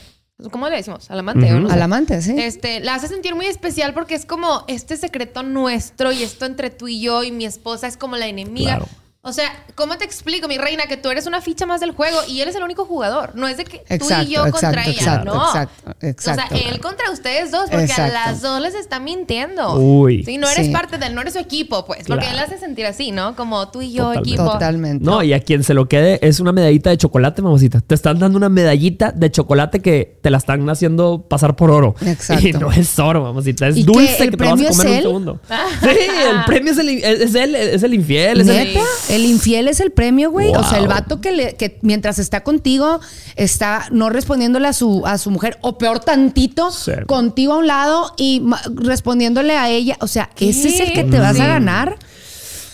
[0.51, 1.11] ¿Cómo le decimos?
[1.11, 1.71] Al amante, ¿o no?
[1.71, 2.35] al amante, sí.
[2.37, 6.69] Este, la hace sentir muy especial porque es como este secreto nuestro y esto entre
[6.69, 8.77] tú y yo y mi esposa es como la enemiga.
[8.77, 8.89] Claro.
[9.21, 12.19] O sea, ¿cómo te explico, mi reina, que tú eres una ficha más del juego
[12.29, 13.33] y él es el único jugador?
[13.35, 15.47] No es de que tú y yo contra exacto, ella, exacto, no.
[15.49, 16.55] exacto, exacto.
[16.55, 18.17] O sea, él contra ustedes dos porque Exacto.
[18.17, 19.75] a las dos les está mintiendo.
[19.77, 20.23] Uy.
[20.25, 20.73] Sí, no eres Sí.
[20.73, 22.05] parte de él, no eres su equipo, pues.
[22.07, 22.39] Porque Claro.
[22.39, 23.35] él hace sentir así, ¿no?
[23.35, 24.31] Como tú y yo, Totalmente.
[24.31, 24.53] equipo.
[24.53, 25.05] Totalmente.
[25.05, 27.81] No, y a quien se lo quede es una medallita de chocolate, mamacita.
[27.81, 31.97] Te están dando una medallita de chocolate que te la están haciendo pasar por oro.
[32.07, 32.47] Exacto.
[32.49, 33.67] Y no es oro, mamacita.
[33.67, 35.03] Es ¿Y dulce qué, el que te lo vas a comer en un él?
[35.03, 35.41] segundo.
[35.83, 35.89] Sí,
[36.31, 38.41] el premio es el, es el, es el infiel.
[38.43, 38.81] Es el- ¿Neta?
[39.19, 40.55] El infiel es el premio, güey.
[40.55, 43.01] O sea, el vato que, le- que mientras está contigo
[43.37, 46.93] está no respondiéndole a su, a su mujer, o peor tantito, Sí.
[47.07, 48.43] contigo a un lado y
[48.75, 49.97] respondiéndole a ella.
[50.01, 51.43] O sea, ese es el que te vas Sí.
[51.43, 51.97] a ganar.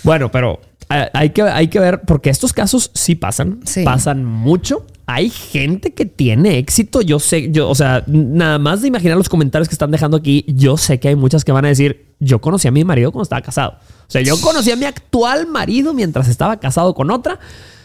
[0.03, 3.83] Bueno, pero eh, hay que, hay que ver, porque estos casos sí pasan, Sí.
[3.85, 4.85] pasan mucho.
[5.07, 7.03] Hay gente que tiene éxito.
[7.03, 10.45] Yo sé, yo, o sea, nada más de imaginar los comentarios que están dejando aquí,
[10.49, 13.25] yo sé que hay muchas que van a decir, yo conocí a mi marido cuando
[13.25, 13.79] estaba casado.
[14.07, 17.39] O sea, yo conocí a mi actual marido mientras estaba casado con otra.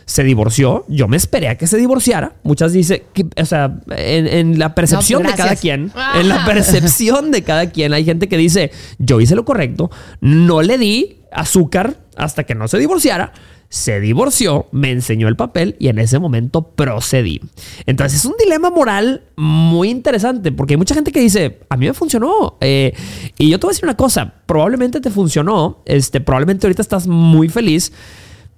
[0.06, 2.34] Se divorció, yo me esperé a que se divorciara.
[2.44, 7.32] Muchas dicen, que, o sea, en, en la percepción de cada quien, en la percepción
[7.32, 11.98] de cada quien, hay gente que dice, yo hice lo correcto, no le di azúcar
[12.16, 13.34] hasta que no se divorciara.
[13.70, 17.40] Se divorció, me enseñó el papel y en ese momento procedí.
[17.86, 21.86] Entonces es un dilema moral muy interesante porque hay mucha gente que dice, a mí
[21.86, 22.58] me funcionó.
[22.62, 22.94] eh,
[23.38, 27.06] y yo te voy a decir una cosa, probablemente te funcionó, este, probablemente ahorita estás
[27.06, 27.94] muy feliz,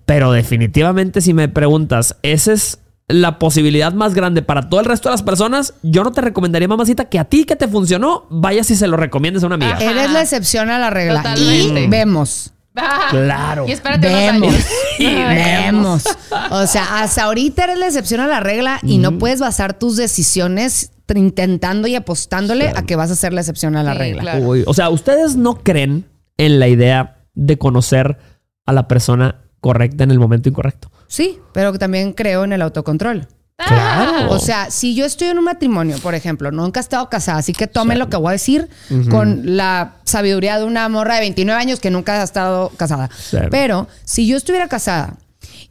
[0.05, 5.09] pero definitivamente si me preguntas, esa es la posibilidad más grande para todo el resto
[5.09, 8.71] de las personas, yo no te recomendaría, mamacita, que a ti que te funcionó, vayas
[8.71, 9.73] y se lo recomiendes a una amiga.
[9.73, 9.83] Ajá.
[9.91, 11.21] Eres la excepción a la regla.
[11.21, 11.83] Totalmente.
[11.83, 12.53] Y vemos.
[13.11, 13.67] Claro.
[13.67, 14.53] Y espérate unos Vemos.
[14.53, 14.65] años.
[14.99, 16.03] Vemos.
[16.51, 19.97] O sea, hasta ahorita eres la excepción a la regla y no puedes basar tus
[19.97, 24.21] decisiones intentando y apostándole a que vas a ser la excepción a la Sí, regla.
[24.21, 24.45] claro.
[24.45, 26.05] Uy, o sea, ¿ustedes no creen
[26.37, 28.17] en la idea de conocer
[28.65, 30.89] a la persona correcta en el momento incorrecto?
[31.07, 33.27] Sí, pero también creo en el autocontrol.
[33.67, 34.29] Claro.
[34.31, 37.53] O sea, si yo estoy en un matrimonio, por ejemplo, nunca he estado casada, así
[37.53, 38.69] que tomen lo que voy a decir
[39.09, 43.09] con la sabiduría de una morra de 29 años que nunca ha estado casada.
[43.49, 45.15] Pero si yo estuviera casada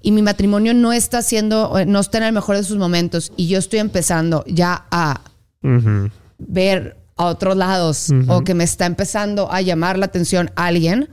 [0.03, 3.49] y mi matrimonio no está haciendo, no está en el mejor de sus momentos y
[3.49, 5.21] yo estoy empezando ya a
[5.63, 6.11] Ujú.
[6.39, 11.11] ver a otros lados o que me está empezando a llamar la atención alguien,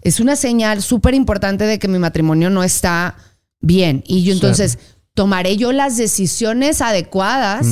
[0.00, 3.16] es una señal súper importante de que mi matrimonio no está
[3.60, 4.02] bien.
[4.06, 4.78] Y yo entonces
[5.14, 7.66] tomaré yo las decisiones adecuadas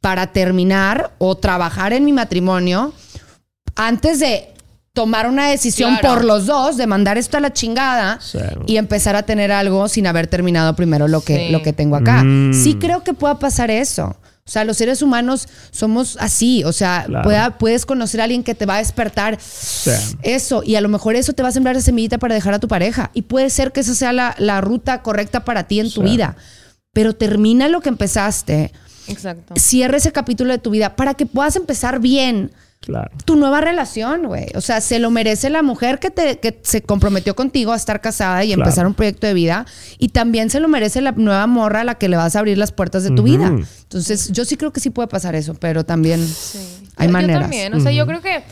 [0.00, 2.92] para terminar o trabajar en mi matrimonio
[3.76, 4.48] antes de
[4.92, 6.14] tomar una decisión Claro.
[6.16, 8.38] por los dos, de mandar esto a la chingada Sí.
[8.66, 11.52] y empezar a tener algo sin haber terminado primero lo que, Sí.
[11.52, 12.22] lo que tengo acá.
[12.24, 12.54] Mm.
[12.54, 14.16] Sí creo que pueda pasar eso.
[14.46, 16.64] O sea, los seres humanos somos así.
[16.64, 17.24] O sea, Claro.
[17.24, 19.90] pueda- puedes conocer a alguien que te va a despertar Sí.
[20.22, 20.62] eso.
[20.62, 22.68] Y a lo mejor eso te va a sembrar esa semillita para dejar a tu
[22.68, 23.10] pareja.
[23.14, 26.08] Y puede ser que esa sea la, la ruta correcta para ti en tu Sí.
[26.10, 26.36] vida.
[26.92, 28.70] Pero termina lo que empezaste.
[29.08, 29.54] Exacto.
[29.56, 32.52] Cierra ese capítulo de tu vida para que puedas empezar bien
[32.84, 33.10] Claro.
[33.24, 34.46] tu nueva relación, güey.
[34.54, 38.00] O sea, se lo merece la mujer que, te, que se comprometió contigo a estar
[38.02, 38.62] casada y Claro.
[38.62, 39.64] empezar un proyecto de vida.
[39.98, 42.58] Y también se lo merece la nueva morra a la que le vas a abrir
[42.58, 43.46] las puertas de tu vida.
[43.46, 46.58] Entonces, yo sí creo que sí puede pasar eso, pero también Sí.
[46.96, 47.36] hay Yo- maneras.
[47.36, 47.74] Yo también.
[47.74, 48.42] O sea, yo creo que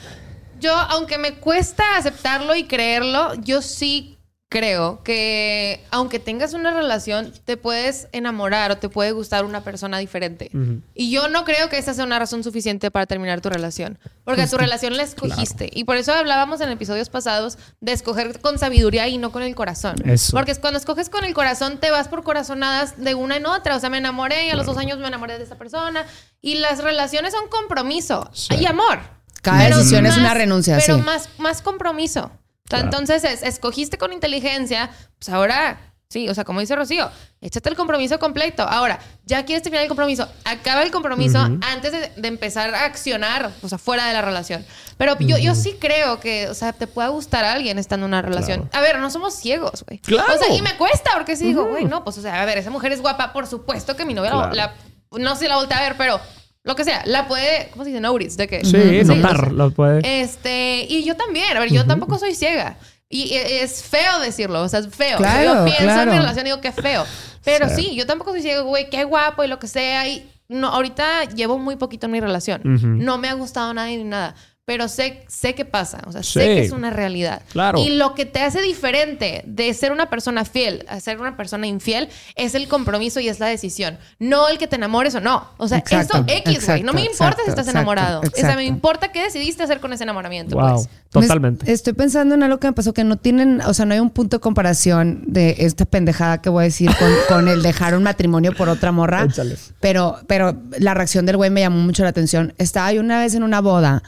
[0.61, 4.12] yo, aunque me cuesta aceptarlo y creerlo, yo sí
[4.53, 9.97] creo que aunque tengas una relación, te puedes enamorar o te puede gustar una persona
[9.97, 10.51] diferente.
[10.95, 13.99] Y yo no creo que esa sea una razón suficiente para terminar tu relación.
[14.25, 15.71] Porque tu relación la escogiste.
[15.73, 19.55] Y por eso hablábamos en episodios pasados de escoger con sabiduría y no con el
[19.55, 19.95] corazón.
[20.05, 20.33] Eso.
[20.37, 23.75] Porque cuando escoges con el corazón, te vas por corazonadas de una en otra.
[23.77, 26.05] O sea, me enamoré y a los dos años me enamoré de esta persona.
[26.43, 28.55] Y las relaciones son compromiso Sí.
[28.61, 28.99] y amor.
[29.41, 31.03] Cada Pero decisión es una renuncia, Pero sí.
[31.03, 32.31] más, más compromiso.
[32.67, 32.85] O sea, Claro.
[32.85, 37.75] Entonces, es- escogiste con inteligencia, pues ahora Sí, o sea, como dice Rocío, échate el
[37.75, 38.65] compromiso completo.
[38.65, 43.51] Ahora, ya quieres terminar el compromiso, acaba el compromiso antes de, de empezar a accionar,
[43.63, 44.63] o sea, fuera de la relación.
[44.99, 48.11] Pero yo, yo sí creo que, o sea, te puede gustar a alguien estando en
[48.11, 48.69] una relación.
[48.75, 50.01] A ver, no somos ciegos, güey.
[50.01, 50.35] Claro.
[50.35, 52.59] O sea, y me cuesta, porque si digo, güey, no, pues, o sea, a ver,
[52.59, 54.75] esa mujer es guapa, por supuesto que mi novia la,
[55.13, 56.21] no sé si la voltea a ver, pero
[56.65, 58.01] lo que sea, la puede, ¿cómo se dice?
[58.01, 58.65] Notice, de que.
[58.65, 60.21] Sí, notar, o sea, lo puede.
[60.23, 62.77] este, y yo también, a ver, yo tampoco soy ciega.
[63.09, 65.19] Y es feo decirlo, o sea, es feo.
[65.19, 66.03] Claro, yo pienso claro.
[66.03, 67.05] en mi relación y digo que es feo.
[67.45, 67.75] Pero Sí.
[67.91, 67.95] sí.
[67.97, 70.09] yo tampoco soy ciega, güey, qué guapo y lo que sea.
[70.09, 72.61] Y no, ahorita llevo muy poquito en mi relación.
[72.65, 72.87] Ujú.
[72.87, 74.35] No me ha gustado nada ni nada.
[74.73, 76.33] Pero sé, sé qué pasa, o sea, Sí.
[76.33, 77.43] sé que es una realidad.
[77.53, 77.79] Claro.
[77.79, 81.67] Y lo que te hace diferente de ser una persona fiel a ser una persona
[81.67, 83.99] infiel es el compromiso y es la decisión.
[84.19, 85.47] No el que te enamores o no.
[85.59, 86.83] O sea, Exacto, eso X, güey.
[86.85, 88.21] No me exacto, importa si estás exacto, enamorado.
[88.23, 90.57] O sea, me importa qué decidiste hacer con ese enamoramiento.
[90.57, 90.89] Wow, pues.
[91.11, 91.67] totalmente.
[91.67, 94.01] Me- estoy pensando en algo que me pasó que no tienen, o sea, no hay
[94.01, 97.95] un punto de comparación de esta pendejada que voy a decir con, con el dejar
[97.95, 99.25] un matrimonio por otra morra.
[99.25, 99.57] Échale.
[99.81, 102.55] Pero, pero la reacción del güey me llamó mucho la atención.
[102.57, 104.03] Estaba yo una vez en una boda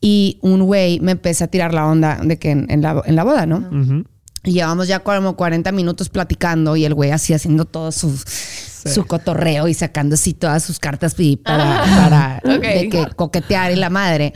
[0.00, 3.16] y un güey me empezó a tirar la onda de que en, en la, en
[3.16, 4.04] la boda, ¿no?
[4.44, 9.04] Y llevamos ya como 40 minutos platicando y el güey así haciendo todo su, su
[9.06, 12.62] cotorreo y sacando así todas sus cartas para, para Ok.
[12.62, 14.32] de que coquetear y la madre.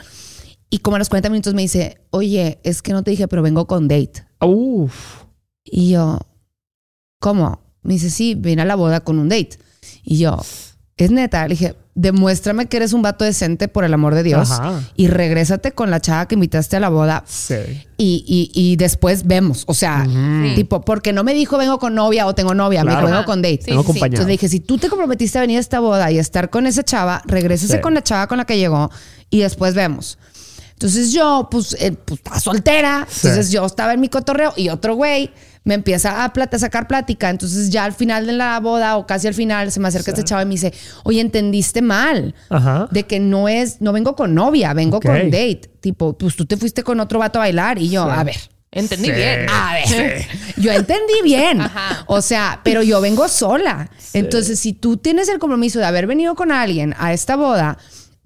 [0.70, 3.42] Y como a los 40 minutos me dice, oye, es que no te dije, pero
[3.42, 4.24] vengo con date.
[4.40, 5.24] Uf.
[5.64, 6.18] Y yo,
[7.20, 7.60] ¿cómo?
[7.82, 9.58] Me dice, sí, vine a la boda con un date.
[10.02, 10.38] Y yo,
[11.04, 11.42] es neta.
[11.46, 14.80] Le dije, demuéstrame que eres un vato decente por el amor de Dios Ajá.
[14.96, 17.54] y regrésate con la chava que invitaste a la boda Sí.
[17.98, 19.64] y, y- y después vemos.
[19.66, 20.52] O sea, Sí.
[20.54, 23.42] tipo, porque no me dijo vengo con novia o tengo novia, me dijo vengo con
[23.42, 23.58] date.
[23.60, 23.90] Sí, Tengo sí.
[23.94, 26.48] Entonces le dije, si tú te comprometiste a venir a esta boda y a estar
[26.50, 27.80] con esa chava, regrésese Sí.
[27.80, 28.90] con la chava con la que llegó
[29.30, 30.18] y después vemos.
[30.72, 33.06] Entonces yo, pues, eh, pues estaba soltera.
[33.08, 33.28] Sí.
[33.28, 35.30] Entonces yo estaba en mi cotorreo y otro güey
[35.64, 37.30] me empieza a, plata- a sacar plática.
[37.30, 40.24] Entonces ya al final de la boda o casi al final se me acerca este
[40.24, 40.72] chava y me dice,
[41.04, 42.34] oye, entendiste mal.
[42.50, 42.88] Ajá.
[42.90, 45.70] De que no es, no vengo con novia, vengo con date.
[45.80, 48.10] Tipo, pues tú te fuiste con otro vato a bailar y yo, Sí.
[48.12, 48.36] a ver.
[48.74, 49.12] Entendí Sí.
[49.12, 49.46] bien.
[49.50, 50.24] A ver,
[50.56, 51.60] yo entendí bien.
[51.60, 52.04] Ajá.
[52.06, 53.90] O sea, pero yo vengo sola.
[54.14, 57.76] Entonces, si tú tienes el compromiso de haber venido con alguien a esta boda,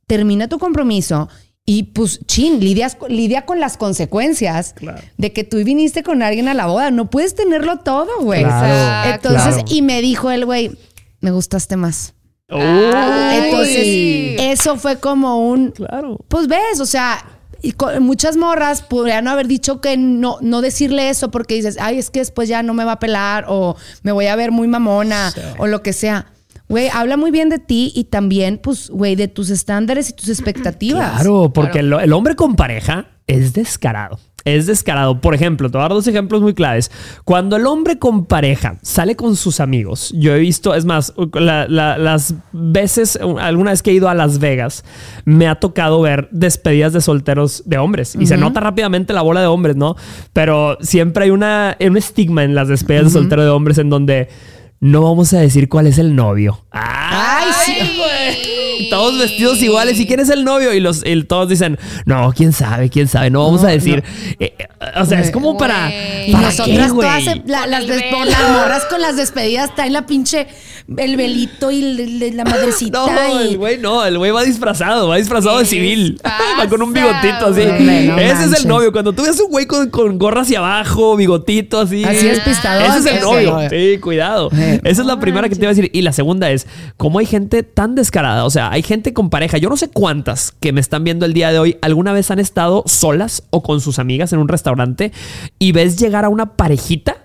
[0.06, 1.28] termina tu compromiso
[1.68, 5.00] y pues, chin, lidias, lidia con las consecuencias Claro.
[5.18, 6.90] de que tú viniste con alguien a la boda.
[6.92, 8.44] No puedes tenerlo todo, güey.
[8.44, 9.64] Claro, Entonces, claro.
[9.68, 10.78] y me dijo el güey,
[11.20, 12.14] me gustaste más.
[12.48, 14.36] Entonces, Ay.
[14.38, 16.18] eso fue como un, Claro.
[16.28, 17.24] pues ves, o sea,
[17.62, 21.76] y con- muchas morras podrían no haber dicho que no, no decirle eso porque dices,
[21.80, 24.52] ay, es que después ya no me va a pelar o me voy a ver
[24.52, 25.40] muy mamona Sí.
[25.58, 26.26] o lo que sea.
[26.68, 30.28] Güey, habla muy bien de ti y también, pues, güey, de tus estándares y tus
[30.28, 31.14] expectativas.
[31.20, 34.18] Claro, porque El, el hombre con pareja es descarado.
[34.44, 35.20] Es descarado.
[35.20, 36.92] Por ejemplo, te voy a dar dos ejemplos muy claves.
[37.24, 41.66] Cuando el hombre con pareja sale con sus amigos, yo he visto, es más, la-
[41.66, 44.84] la- las veces, alguna vez que he ido a Las Vegas,
[45.24, 48.14] me ha tocado ver despedidas de solteros de hombres.
[48.20, 49.96] Y se nota rápidamente la bola de hombres, ¿no?
[50.32, 54.28] Pero siempre hay una, un estigma en las despedidas de soltero de hombres en donde
[54.80, 56.64] no vamos a decir cuál es el novio.
[56.70, 58.90] Ay, sí, güey.
[58.90, 59.98] Todos vestidos iguales.
[59.98, 60.72] ¿Y quién es el novio?
[60.74, 63.30] Y los y todos dicen, no, quién sabe, quién sabe.
[63.30, 64.04] No vamos No, a decir.
[64.38, 64.68] Eh, eh,
[65.00, 65.90] o sea, es como para.
[66.26, 68.24] Y ¿para nosotras qué, todas, la- las, des- velo.
[68.24, 70.46] las morras con las despedidas traen la pinche,
[70.96, 73.04] el velito y la madrecita.
[73.06, 76.20] No, y- el güey no, el güey va disfrazado, va disfrazado de ¿Qué civil.
[76.60, 77.60] Va con un bigotito así.
[77.62, 78.06] güey?
[78.08, 78.90] No Ese es el novio.
[78.92, 82.02] Cuando tú ves un güey con, con gorra hacia abajo, bigotito así.
[82.04, 82.86] Así es, pistador.
[82.88, 83.58] Ese es el novio.
[83.70, 84.50] Sí, cuidado.
[84.54, 84.80] Eh.
[84.84, 85.90] Esa es la primera que te iba a decir.
[85.92, 88.44] Y la segunda es, ¿cómo hay gente tan descarada?
[88.44, 89.58] O sea, hay gente con pareja.
[89.58, 92.38] Yo no sé cuántas que me están viendo el día de hoy alguna vez han
[92.38, 94.65] estado solas o con sus amigas en un restaurante
[95.58, 97.16] y ves llegar a una parejita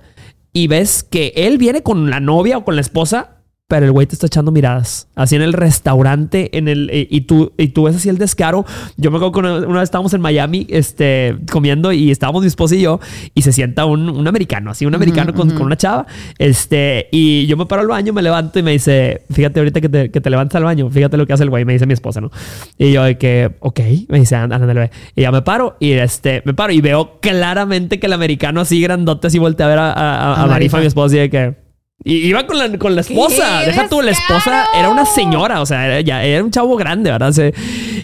[0.54, 3.41] y ves que él viene con la novia o con la esposa,
[3.72, 5.08] pero el güey te está echando miradas.
[5.16, 8.66] Así en el restaurante, en el, eh, y, tú, y tú ves así el descaro.
[8.98, 12.48] Yo me acuerdo que una, una vez estábamos en Miami este, comiendo y estábamos mi
[12.50, 13.00] esposa y yo,
[13.34, 16.06] y se sienta un, un americano, así un americano con, con una chava.
[16.38, 19.88] Este, y yo me paro al baño, me levanto y me dice, fíjate ahorita que
[19.88, 21.94] te, que te levantas al baño, fíjate lo que hace el güey, me dice mi
[21.94, 22.30] esposa, ¿no?
[22.78, 23.80] Y yo de que, ok,
[24.10, 24.92] me dice, ándale.
[25.16, 28.82] Y ya me paro y este, me paro y veo claramente que el americano así
[28.82, 30.80] grandote así voltea a ver a, a, a- A a Marifa, Marifa.
[30.80, 31.71] mi esposa, y de que...
[32.04, 33.60] Y iba con la, con la esposa.
[33.62, 35.62] ¡Qué Deja tú, la esposa era una señora.
[35.62, 37.32] O sea, era, ya, era un chavo grande, ¿verdad?
[37.32, 37.54] Se-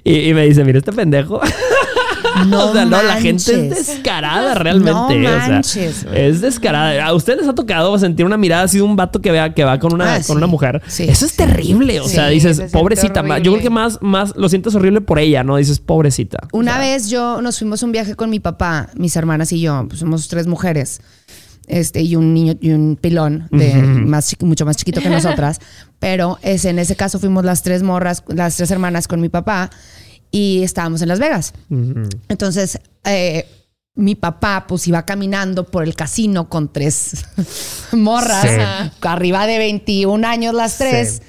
[0.04, 1.42] y, y me dice, mira este pendejo.
[2.50, 3.88] No o sea, no, la gente es manches.
[3.88, 4.92] descarada realmente.
[4.92, 7.04] No o sea, manches, es descarada.
[7.04, 9.64] ¿A ustedes les ha tocado sentir una mirada así de un vato que vea que
[9.64, 10.82] va con una, Ah, con una mujer?
[10.88, 11.38] Sí, Eso es sí.
[11.38, 12.00] terrible.
[12.00, 13.22] O Sí, sea, se dices, pobrecita.
[13.40, 15.58] Yo creo que más, más lo sientes horrible por ella, ¿no?
[15.58, 16.40] Dices, pobrecita.
[16.52, 19.60] O Una sea, vez yo nos fuimos un viaje con mi papá, mis hermanas y
[19.62, 21.02] yo, pues somos tres mujeres.
[21.68, 25.60] Este, y un niño y un pilón de más mucho más chiquito que nosotras.
[26.00, 29.70] Pero es, en ese caso fuimos las tres morras, las tres hermanas con mi papá
[30.32, 31.54] y estábamos en Las Vegas.
[32.30, 33.46] Entonces, eh,
[33.96, 37.26] mi papá pues iba caminando por el casino con tres
[37.94, 38.92] morras, Sí.
[39.02, 41.22] arriba de 21 años las tres.
[41.22, 41.24] Sí.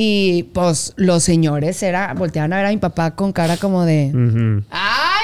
[0.00, 4.12] Y pues los señores era, volteaban a ver a mi papá con cara como de...
[4.14, 4.64] Ujú.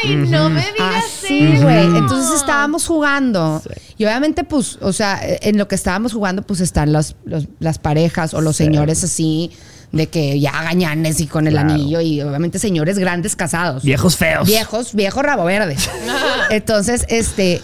[0.03, 1.63] Ay, no me digas Así, eso.
[1.63, 1.85] güey.
[1.97, 3.63] Entonces estábamos jugando.
[3.97, 7.79] Y obviamente, pues, o sea, en lo que estábamos jugando, pues están los, los- las
[7.79, 8.65] parejas o los Sí.
[8.65, 9.51] señores así,
[9.93, 11.71] de que ya gañanes y con el Claro.
[11.71, 12.01] anillo.
[12.01, 13.85] Y obviamente señores grandes casados.
[13.85, 14.47] Viejos feos.
[14.47, 15.77] Viejos, viejo rabo verde.
[16.51, 17.63] Entonces, este,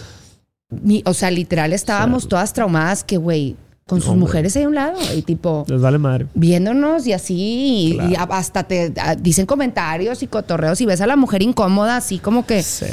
[0.69, 3.55] mi- o sea, literal estábamos todas traumadas que, güey,
[3.91, 4.21] con sus Hombre.
[4.21, 4.97] mujeres ahí a un lado.
[5.13, 6.27] Y tipo, Les vale madre.
[6.33, 8.09] viéndonos y así, y, Claro.
[8.09, 12.17] y hasta te a- dicen comentarios y cotorreos y ves a la mujer incómoda, así
[12.17, 12.63] como que.
[12.63, 12.85] Sí.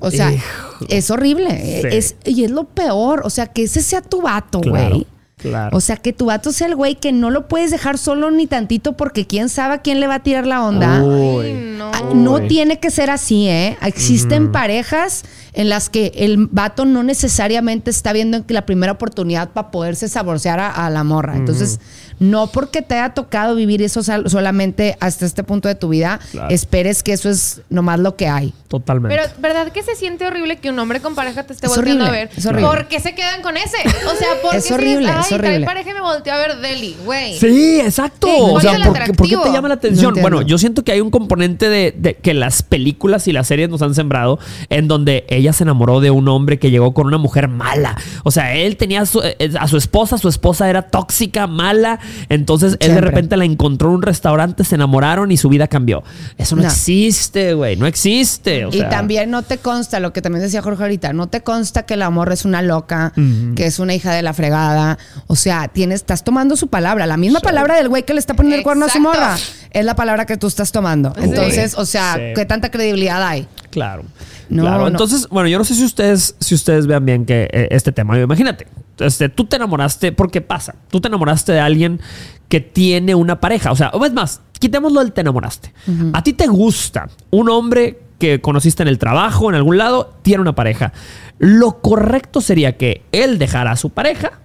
[0.00, 0.86] O sea, Hijo.
[0.88, 1.50] es horrible.
[1.82, 1.96] Sí.
[1.96, 3.22] Es, y es lo peor.
[3.24, 5.06] O sea, que ese sea tu vato, güey.
[5.36, 5.74] claro.
[5.76, 8.46] O sea, que tu vato sea el güey que no lo puedes dejar solo ni
[8.46, 11.02] tantito porque quién sabe a quién le va a tirar la onda.
[11.02, 11.46] Uy.
[11.46, 12.14] Ay, no.
[12.14, 13.78] No tiene que ser así, ¿eh?
[13.82, 19.70] Existen parejas en las que el vato no necesariamente está viendo la primera oportunidad para
[19.70, 21.36] poderse saborear a, a la morra.
[21.36, 21.80] Entonces,
[22.20, 26.20] no porque te haya tocado vivir eso sol- solamente hasta este punto de tu vida,
[26.30, 26.50] Claro.
[26.54, 28.54] esperes que eso es nomás lo que hay.
[28.68, 29.16] Totalmente.
[29.16, 32.04] Pero, ¿verdad que se siente horrible que un hombre con pareja te esté Es volteando
[32.04, 32.30] horrible, a ver?
[32.38, 32.68] es horrible.
[32.68, 33.78] ¿Por qué se quedan con ese?
[34.06, 35.66] O sea, ¿por qué Es si horrible, dices, es Ay, trae horrible.
[35.66, 37.36] pareja y me volteó a ver Deli, güey.
[37.38, 38.28] Sí, exacto.
[38.28, 40.14] Sí, o ¿cuál sea, ¿por, qué- por qué te llama la atención?
[40.14, 43.48] No bueno, yo siento que hay un componente de, de que las películas y las
[43.48, 47.06] series nos han sembrado en donde ella se enamoró de un hombre que llegó con
[47.08, 47.96] una mujer mala.
[48.24, 51.98] O sea, él tenía a su, eh, a su esposa, su esposa era tóxica, mala.
[52.28, 56.02] Entonces él de repente la encontró en un restaurante, se enamoraron y su vida cambió.
[56.38, 56.68] Eso no, No.
[56.68, 57.76] existe, güey.
[57.76, 58.64] No existe.
[58.64, 61.42] o y sea, también no te consta, lo que también decía Jorge ahorita, no te
[61.42, 63.12] consta que la morra es una loca,
[63.56, 64.98] que es una hija de la fregada.
[65.26, 67.06] O sea, tienes, estás tomando su palabra.
[67.06, 69.36] La misma palabra del güey que le está poniendo el cuerno a su morra
[69.70, 71.12] es la palabra que tú estás tomando.
[71.20, 72.22] Entonces, o sea, Sí.
[72.34, 73.46] ¿qué tanta credibilidad hay?
[73.70, 74.02] Claro.
[74.48, 74.78] No, claro.
[74.80, 74.88] no.
[74.88, 78.18] Entonces, bueno, yo no sé si ustedes, si ustedes vean bien que eh, este tema.
[78.18, 78.66] Imagínate,
[79.00, 82.00] este, tú te enamoraste, porque pasa, tú te enamoraste de alguien
[82.48, 83.72] que tiene una pareja.
[83.72, 85.72] O sea, o es más, quitémoslo del te enamoraste.
[86.12, 90.42] A ti te gusta un hombre que conociste en el trabajo, en algún lado, tiene
[90.42, 90.92] una pareja.
[91.38, 94.40] Lo correcto sería que él dejara a su pareja,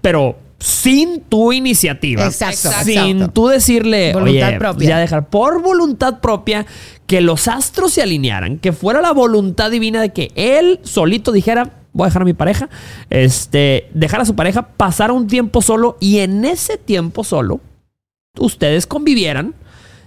[0.00, 2.24] pero sin tu iniciativa.
[2.24, 3.32] Exacto, Sin exacto.
[3.32, 4.88] tú decirle, Voluntad oye, propia.
[4.88, 6.66] ya dejar por voluntad propia
[7.06, 11.70] que los astros se alinearan, que fuera la voluntad divina de que él solito dijera,
[11.94, 12.68] voy a dejar a mi pareja,
[13.08, 17.60] este, dejar a su pareja, pasar un tiempo solo y en ese tiempo solo
[18.38, 19.54] ustedes convivieran,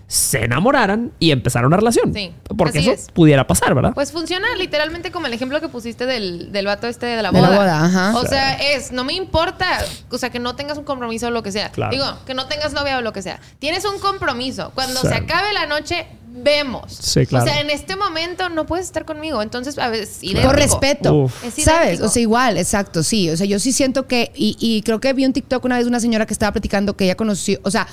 [0.07, 2.13] se enamoraran y empezaran una relación.
[2.13, 3.07] Sí, Porque eso es.
[3.13, 3.91] pudiera pasar, ¿verdad?
[3.93, 7.41] Pues funciona literalmente como el ejemplo que pusiste del, del vato este de la De
[7.41, 7.57] la boda.
[7.57, 8.17] boda, ajá.
[8.17, 9.67] O sea, es, no me importa,
[10.09, 11.71] o sea, que no tengas un compromiso o lo que sea.
[11.71, 11.91] Claro.
[11.91, 13.41] Digo, que no tengas novia o lo que sea.
[13.59, 14.71] Tienes un compromiso.
[14.75, 15.07] Cuando Sí.
[15.09, 16.93] se acabe la noche, vemos.
[16.93, 17.43] Sí, claro.
[17.43, 19.41] O sea, en este momento no puedes estar conmigo.
[19.41, 20.53] Entonces, a veces, Por idéntico.
[20.53, 21.31] respeto.
[21.57, 21.99] ¿Sabes?
[21.99, 23.29] O sea, igual, exacto, sí.
[23.29, 25.83] O sea, yo sí siento que, y, y creo que vi un TikTok una vez
[25.83, 27.87] de una señora que estaba platicando que ella conoció, o sea,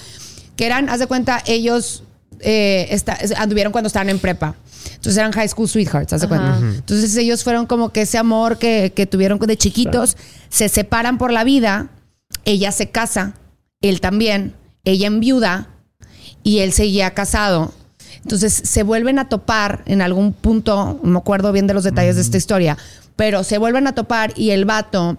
[0.56, 2.02] que eran, haz de cuenta, ellos
[2.40, 4.54] eh, esta- anduvieron cuando estaban en prepa.
[4.86, 6.58] Entonces eran high school sweethearts, haz de cuenta.
[6.60, 10.16] Entonces ellos fueron como que ese amor que, que tuvieron de chiquitos,
[10.48, 11.88] se separan por la vida,
[12.44, 13.34] ella se casa,
[13.80, 15.68] él también, ella enviuda
[16.42, 17.72] y él seguía casado.
[18.22, 22.16] Entonces se vuelven a topar en algún punto, no me acuerdo bien de los detalles
[22.16, 22.76] de esta historia,
[23.16, 25.16] pero se vuelven a topar y el vato,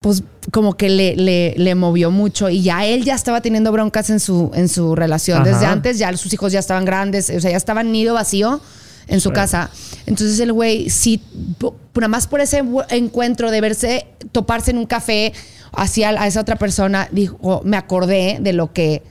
[0.00, 4.10] pues como que le, le, le movió mucho y ya él ya estaba teniendo broncas
[4.10, 5.50] en su, en su relación Ajá.
[5.50, 8.60] desde antes, ya sus hijos ya estaban grandes, o sea, ya estaban nido vacío
[9.08, 9.34] en su Sí.
[9.34, 9.70] casa.
[10.06, 11.22] Entonces el güey, sí,
[11.94, 15.32] nada más por ese encuentro de verse, toparse en un café
[15.72, 19.02] hacia a esa otra persona, dijo, me acordé de lo que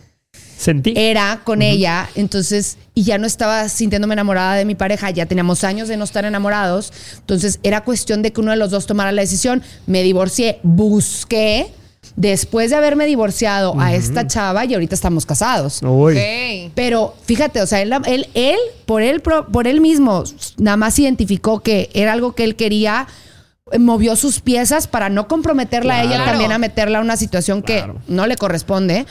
[0.57, 0.93] Sentí.
[0.95, 5.63] era con ella, entonces, y ya no estaba sintiéndome enamorada de mi pareja, ya teníamos
[5.63, 9.11] años de no estar enamorados, entonces era cuestión de que uno de los dos tomara
[9.11, 11.67] la decisión, me divorcié, busqué,
[12.15, 15.81] después de haberme divorciado a esta chava y ahorita estamos casados.
[15.83, 16.13] Uy.
[16.13, 16.71] Ok.
[16.75, 20.23] Pero fíjate, o sea, él, él, él, por él, por él mismo,
[20.57, 23.07] nada más identificó que era algo que él quería,
[23.79, 27.95] movió sus piezas para no comprometerla a ella también a meterla a una situación Claro.
[28.05, 29.05] que no le corresponde.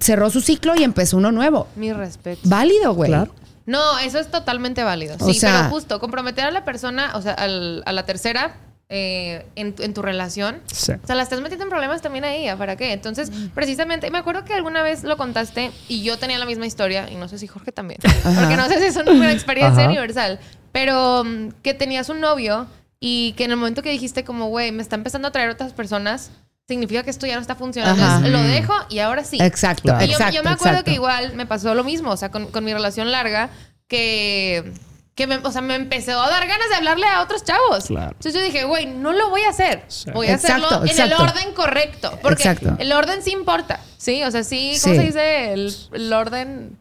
[0.00, 1.66] Cerró su ciclo y empezó uno nuevo.
[1.74, 2.40] Mi respeto.
[2.44, 3.10] Válido, güey.
[3.10, 3.32] Claro.
[3.66, 5.16] No, eso es totalmente válido.
[5.20, 8.56] O Sí, sea- pero justo, comprometer a la persona, o sea, al- a la tercera
[8.90, 10.62] eh, en, tu- en tu relación.
[10.72, 10.92] Sí.
[10.92, 12.92] O sea, la estás metiendo en problemas también a ella, ¿para qué?
[12.92, 17.10] Entonces, precisamente, me acuerdo que alguna vez lo contaste y yo tenía la misma historia,
[17.10, 19.90] y no sé si Jorge también, porque no sé si es una experiencia Ajá.
[19.90, 20.40] universal,
[20.72, 22.66] pero mm, que tenías un novio
[23.00, 25.72] Y que en el momento que dijiste como, güey, me está empezando a traer otras
[25.74, 26.30] personas,
[26.68, 28.00] significa que esto ya no está funcionando.
[28.02, 29.38] Entonces, lo dejo y ahora sí.
[29.40, 30.04] Exacto, Claro.
[30.04, 30.34] Y yo, exacto.
[30.36, 30.90] yo me acuerdo exacto.
[30.90, 33.48] que igual me pasó lo mismo, o sea, con, con mi relación larga,
[33.88, 34.72] que,
[35.14, 37.86] que me, o sea, me empezó a dar ganas de hablarle a otros chavos.
[37.86, 38.10] Claro.
[38.12, 39.82] Entonces yo dije, güey, no lo voy a hacer.
[39.88, 40.10] Sí.
[40.12, 41.14] Voy a Exacto, hacerlo en exacto.
[41.16, 42.18] el orden correcto.
[42.22, 42.76] Porque Exacto.
[42.78, 43.80] el orden sí importa.
[43.96, 45.00] Sí, o sea, sí, ¿cómo Sí.
[45.00, 45.52] se dice?
[45.54, 46.78] El, el orden.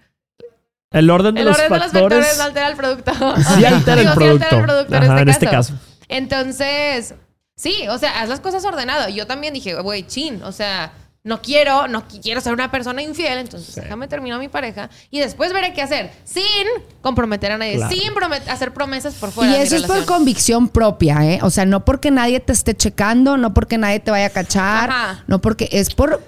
[0.91, 2.38] El orden de El los orden de los factores.
[2.38, 3.11] no altera el producto.
[3.55, 4.43] Sí altera el Digo, sí producto.
[4.45, 5.73] altera el producto Ajá, en este caso.
[6.09, 7.15] Entonces,
[7.57, 9.09] sí, o sea, haz las cosas ordenado.
[9.09, 10.93] Yo también dije, güey, chin, o sea,
[11.23, 13.81] no quiero, no qui- quiero ser una persona infiel, entonces Sí.
[13.81, 16.43] déjame terminar a mi pareja y después veré qué hacer sin
[17.01, 17.93] comprometer a nadie, Claro.
[17.93, 21.39] sin promet- hacer promesas por Y fuera de mi eso es por convicción propia, ¿eh?
[21.41, 24.89] O sea, no porque nadie te esté checando, no porque nadie te vaya a cachar,
[24.89, 25.23] Ajá.
[25.27, 26.23] no porque es por...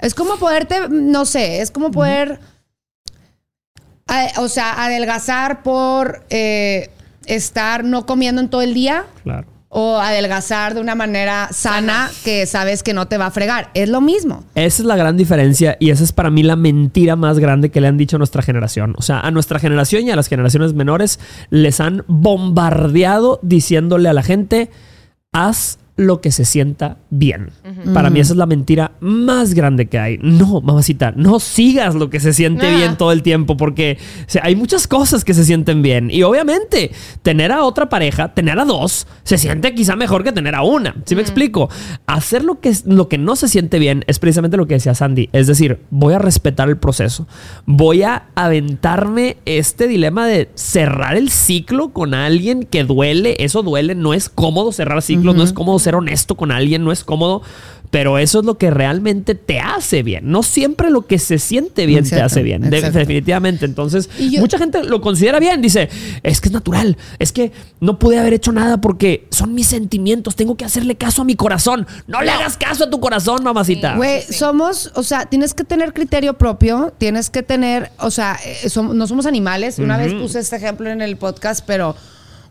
[0.00, 2.38] Es como poderte, no sé, es como poder,
[4.06, 6.90] a- o sea, adelgazar por eh,
[7.26, 9.46] estar no comiendo en todo el día Claro.
[9.70, 13.70] O adelgazar de una manera sana que sabes que no te va a fregar.
[13.74, 14.44] Es lo mismo.
[14.54, 17.80] Esa es la gran diferencia y esa es para mí la mentira más grande que
[17.80, 18.94] le han dicho a nuestra generación.
[18.96, 24.14] O sea, a nuestra generación y a las generaciones menores les han bombardeado diciéndole a
[24.14, 24.70] la gente,
[25.32, 27.50] haz lo que se sienta bien.
[27.94, 30.18] Para mí esa es la mentira más grande que hay.
[30.20, 32.76] No, mamacita, no sigas lo que se siente Ah.
[32.76, 36.10] bien todo el tiempo porque o sea, hay muchas cosas que se sienten bien.
[36.10, 36.90] Y obviamente,
[37.22, 40.96] tener a otra pareja, tener a dos, se siente quizá mejor que tener a una.
[41.06, 41.70] ¿Sí me explico?
[42.06, 45.30] Hacer lo que, lo que no se siente bien es precisamente lo que decía Sandy.
[45.32, 47.26] Es decir, voy a respetar el proceso.
[47.66, 53.36] Voy a aventarme este dilema de cerrar el ciclo con alguien que duele.
[53.38, 53.94] Eso duele.
[53.94, 55.34] No es cómodo cerrar ciclos.
[55.34, 56.84] No es cómodo ser honesto con alguien.
[56.84, 57.42] No es cómodo.
[57.90, 60.30] Pero eso es lo que realmente te hace bien.
[60.30, 62.68] No siempre lo que se siente bien te Exacto, hace bien.
[62.68, 63.64] De- definitivamente.
[63.64, 65.62] Entonces, yo- mucha gente lo considera bien.
[65.62, 65.88] Dice,
[66.22, 66.98] es que es natural.
[67.18, 70.36] Es que no pude haber hecho nada porque son mis sentimientos.
[70.36, 71.86] Tengo que hacerle caso a mi corazón.
[72.06, 73.96] No le hagas caso a tu corazón, mamacita.
[73.96, 74.34] Güey, sí.
[74.34, 78.92] somos, o sea, tienes que tener criterio propio, tienes que tener, o sea, eh, som-
[78.92, 79.78] no somos animales.
[79.78, 81.96] Una vez puse este ejemplo en el podcast, pero,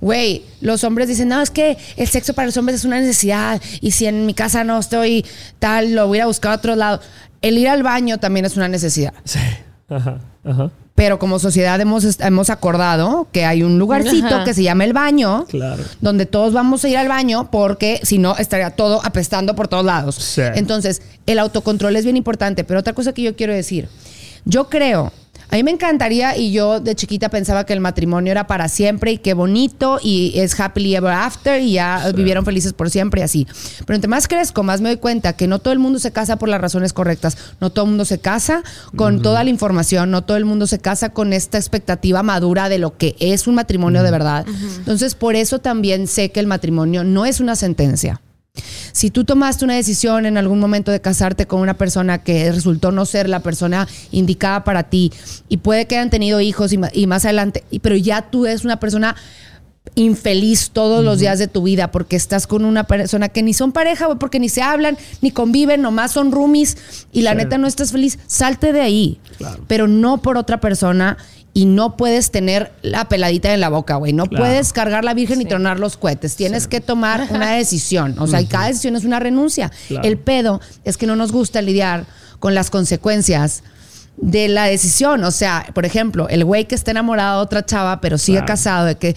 [0.01, 3.61] güey, los hombres dicen, no, es que el sexo para los hombres es una necesidad
[3.81, 5.25] y si en mi casa no estoy
[5.59, 6.99] tal, lo voy a ir a buscar a otro lado.
[7.41, 9.13] El ir al baño también es una necesidad.
[9.23, 9.39] Sí.
[9.89, 10.71] Ajá, ajá.
[10.95, 14.43] Pero como sociedad hemos, hemos acordado que hay un lugarcito Ajá.
[14.43, 15.83] que se llama el baño, Claro.
[16.01, 19.85] donde todos vamos a ir al baño porque si no estaría todo apestando por todos
[19.85, 20.15] lados.
[20.15, 20.41] Sí.
[20.55, 22.63] Entonces, el autocontrol es bien importante.
[22.63, 23.87] Pero otra cosa que yo quiero decir,
[24.45, 25.13] yo creo,
[25.49, 29.13] a mí me encantaría y yo de chiquita pensaba que el matrimonio era para siempre
[29.13, 33.23] y qué bonito y es happily ever after y ya vivieron felices por siempre y
[33.23, 33.47] así.
[33.85, 36.35] Pero entre más crezco, más me doy cuenta que no todo el mundo se casa
[36.35, 37.37] por las razones correctas.
[37.61, 38.63] No todo el mundo se casa
[38.95, 42.79] con toda la información, no todo el mundo se casa con esta expectativa madura de
[42.79, 44.45] lo que es un matrimonio de verdad.
[44.77, 48.19] Entonces, por eso también sé que el matrimonio no es una sentencia.
[48.91, 52.91] Si tú tomaste una decisión en algún momento de casarte con una persona que resultó
[52.91, 55.11] no ser la persona indicada para ti
[55.49, 58.79] y puede que hayan tenido hijos y, más adelante, y- pero ya tú eres una
[58.79, 59.15] persona
[59.95, 63.71] infeliz todos los días de tu vida porque estás con una persona que ni son
[63.71, 66.77] pareja, porque ni se hablan, ni conviven, nomás son roomies
[67.11, 69.19] y la neta no estás feliz, salte de ahí.
[69.37, 69.63] Claro.
[69.67, 71.17] Pero no por otra persona
[71.57, 74.13] y no puedes tener la peladita en la boca, güey.
[74.13, 74.43] No Claro.
[74.45, 75.49] puedes cargar la virgen y Sí.
[75.49, 76.35] tronar los cohetes.
[76.35, 78.15] Tienes que tomar una decisión.
[78.19, 79.71] O sea, y cada decisión es una renuncia.
[79.87, 80.07] Claro.
[80.07, 82.05] El pedo es que no nos gusta lidiar
[82.39, 83.63] con las consecuencias
[84.17, 85.23] de la decisión.
[85.23, 88.47] O sea, por ejemplo, el güey que está enamorado de otra chava, pero sigue Claro.
[88.53, 89.15] casado, de que,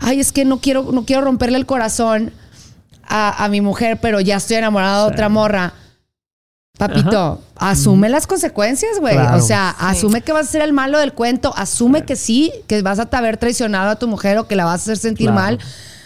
[0.00, 2.32] ay, es que no quiero, no quiero romperle el corazón
[3.06, 5.14] a, a mi mujer, pero ya estoy enamorado de Sí.
[5.14, 5.74] otra morra.
[6.78, 9.14] Papito, asume las consecuencias, güey.
[9.14, 9.38] Claro.
[9.38, 12.82] O sea, asume que vas a ser el malo del cuento, asume que sí, que
[12.82, 15.40] vas a haber traicionado a tu mujer o que la vas a hacer sentir Claro.
[15.40, 15.58] mal.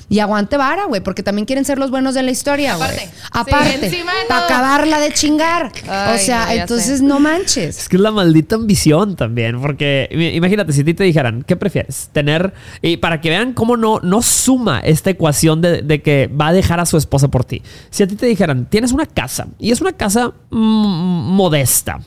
[0.08, 2.88] Y aguante vara, güey, porque también quieren ser los buenos de la historia, güey.
[2.88, 3.10] Aparte.
[3.32, 3.90] Aparte.
[3.90, 3.98] Sí,
[4.28, 5.72] para acabarla de chingar.
[6.14, 7.04] o sea, no, entonces sé.
[7.04, 7.78] no manches.
[7.80, 11.42] Es que es la maldita ambición también, porque im- imagínate, si a ti te dijeran,
[11.42, 12.08] ¿qué prefieres?
[12.12, 16.48] Tener, y para que vean cómo no, no suma esta ecuación de, de que va
[16.48, 17.62] a dejar a su esposa por ti.
[17.90, 21.98] Si a ti te dijeran, tienes una casa, y es una casa mm, modesta,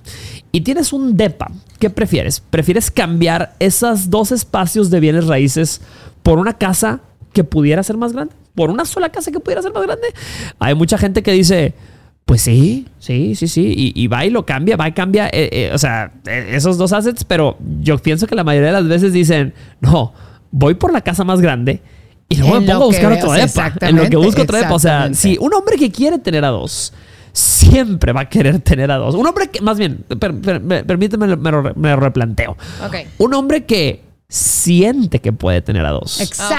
[0.54, 2.40] y tienes un DEPA, ¿qué prefieres?
[2.40, 5.82] ¿Prefieres cambiar esos dos espacios de bienes raíces
[6.24, 7.02] por una casa
[7.34, 8.34] que pudiera ser más grande?
[8.56, 10.08] ¿Por una sola casa que pudiera ser más grande?
[10.60, 11.74] Hay mucha gente que dice,
[12.26, 13.74] pues sí, sí, sí, sí.
[13.76, 16.78] Y, y va y lo cambia, va y cambia, eh, eh, o sea, eh, esos
[16.78, 20.14] dos assets, pero yo pienso que la mayoría de las veces dicen, no,
[20.52, 21.82] voy por la casa más grande
[22.28, 23.74] y luego me pongo a buscar otro veas, depa.
[23.88, 24.74] En lo que busco otro depa.
[24.74, 26.94] O sea, si un hombre que quiere tener a dos,
[27.34, 29.16] siempre va a querer tener a dos.
[29.16, 32.58] Un hombre que, más bien, per- per- me- permíteme, me lo, me lo replanteo.
[33.18, 36.22] Un hombre que siente que puede tener a dos.
[36.22, 36.56] Exacto.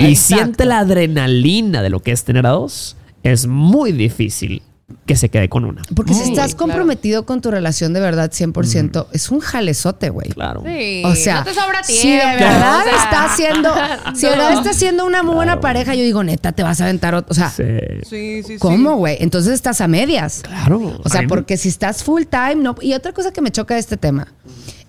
[0.00, 0.14] Y exacto.
[0.14, 4.62] siente la adrenalina de lo que es tener a dos, es muy difícil
[5.04, 5.82] que se quede con una.
[5.94, 6.58] Porque si estás claro.
[6.58, 10.30] comprometido con tu relación de verdad 100%, es un jalezote, güey.
[10.30, 10.62] Claro.
[10.64, 12.02] Sí, O sea, no te sobra tiempo.
[12.02, 13.74] si de verdad o sea, está haciendo,
[14.14, 16.84] si de verdad está haciendo una muy buena pareja, yo digo, neta, te vas a
[16.84, 17.30] aventar otro.
[17.30, 18.42] O sea, Sí.
[18.42, 18.56] Sí.
[18.58, 19.18] ¿cómo, güey?
[19.20, 20.40] Entonces estás a medias.
[20.42, 21.00] Claro.
[21.04, 22.74] O sea, porque si estás full time, no.
[22.80, 24.28] Y otra cosa que me choca de este tema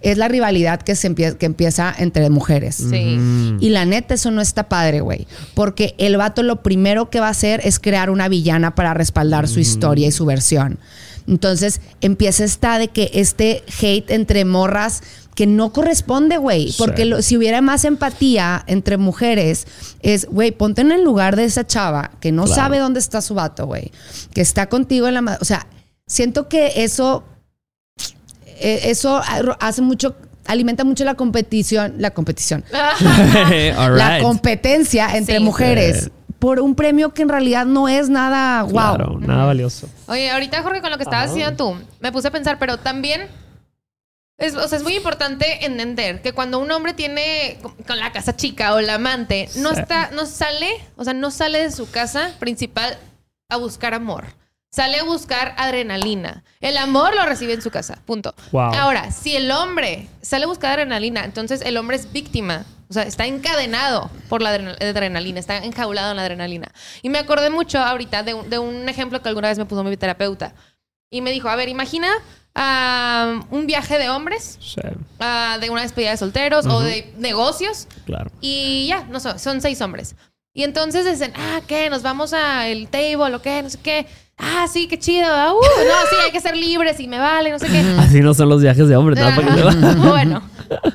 [0.02, 2.76] es la rivalidad que, se empie- que empieza entre mujeres.
[2.76, 3.18] Sí.
[3.60, 5.28] Y la neta, eso no está padre, güey.
[5.56, 9.48] Porque el vato lo primero que va a hacer es crear una villana para respaldar
[9.48, 10.80] su historia y su versión.
[11.28, 15.04] Entonces empieza esta de que este hate entre morras
[15.36, 16.70] que no corresponde, güey.
[16.72, 16.76] Sí.
[16.78, 19.68] Porque lo- si hubiera más empatía entre mujeres,
[20.02, 22.62] es, güey, ponte en el lugar de esa chava que no Claro.
[22.62, 23.92] sabe dónde está su vato, güey.
[24.34, 25.38] Que está contigo en la...
[25.40, 25.68] O sea,
[26.08, 27.24] siento que eso
[28.60, 29.22] eh, eso
[29.60, 35.44] hace mucho, alimenta mucho la competición, la competición, la competencia entre Sí.
[35.44, 38.72] mujeres por un premio que en realidad no es nada wow.
[38.72, 39.90] Claro, nada valioso.
[40.08, 43.28] Oye, ahorita Jorge, con lo que estabas diciendo tú, me puse a pensar, pero también
[44.38, 48.14] es, o sea, es muy importante entender que cuando un hombre tiene con- con la
[48.14, 49.82] casa chica o la amante, no Sí.
[49.82, 52.98] está, no sale, o sea, no sale de su casa principal
[53.50, 54.26] a buscar amor.
[54.72, 56.44] Sale a buscar adrenalina.
[56.62, 58.00] El amor lo recibe en su casa.
[58.06, 58.36] Punto.
[58.52, 58.74] Wow.
[58.76, 62.66] Ahora, si el hombre sale a buscar adrenalina, entonces el hombre es víctima.
[62.88, 66.72] O sea, está encadenado por la adrenal- adrenalina, está enjaulado en la adrenalina.
[67.02, 69.84] Y me acordé mucho ahorita de un, de un ejemplo que alguna vez me puso
[69.84, 70.54] mi terapeuta.
[71.12, 72.08] Y me dijo, a ver, imagina
[73.52, 74.82] un viaje de hombres, Sí,
[75.20, 77.88] ah, de una despedida de solteros o de negocios.
[78.06, 78.32] claro.
[78.42, 80.16] Y ya, no sé, son seis hombres.
[80.54, 81.90] Y entonces dicen, ah, ¿qué?
[81.90, 84.08] Nos vamos al table o qué, no sé qué.
[84.42, 85.28] Ah, sí, qué chido.
[85.30, 87.80] ah, uh, no, sí, hay que ser libres y me vale, no sé qué.
[88.00, 89.36] Así no son los viajes de que Ajá.
[89.72, 89.94] sepa.
[90.08, 90.42] bueno,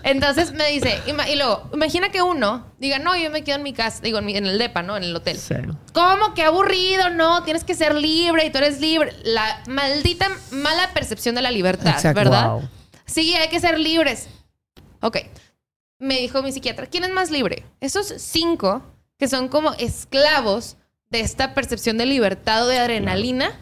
[0.03, 3.75] entonces me dice, y luego, imagina que uno diga, no, yo me quedo en mi
[3.75, 4.97] casa, digo, en, mi- en el DEPA, ¿no?
[4.97, 5.37] En el hotel.
[5.37, 5.55] Sí.
[5.93, 6.33] ¿Cómo?
[6.35, 9.13] Qué aburrido, no, tienes que ser libre y tú eres libre.
[9.25, 12.19] La maldita mala percepción de la libertad, Exacto.
[12.19, 12.51] ¿verdad?
[12.53, 12.69] Wow.
[13.05, 14.29] Sí, hay que ser libres.
[15.01, 15.19] Ok.
[15.99, 17.65] Me dijo mi psiquiatra, ¿quién es más libre?
[17.81, 18.83] Esos cinco
[19.19, 20.77] que son como esclavos
[21.11, 23.53] de esta percepción de libertad o de adrenalina,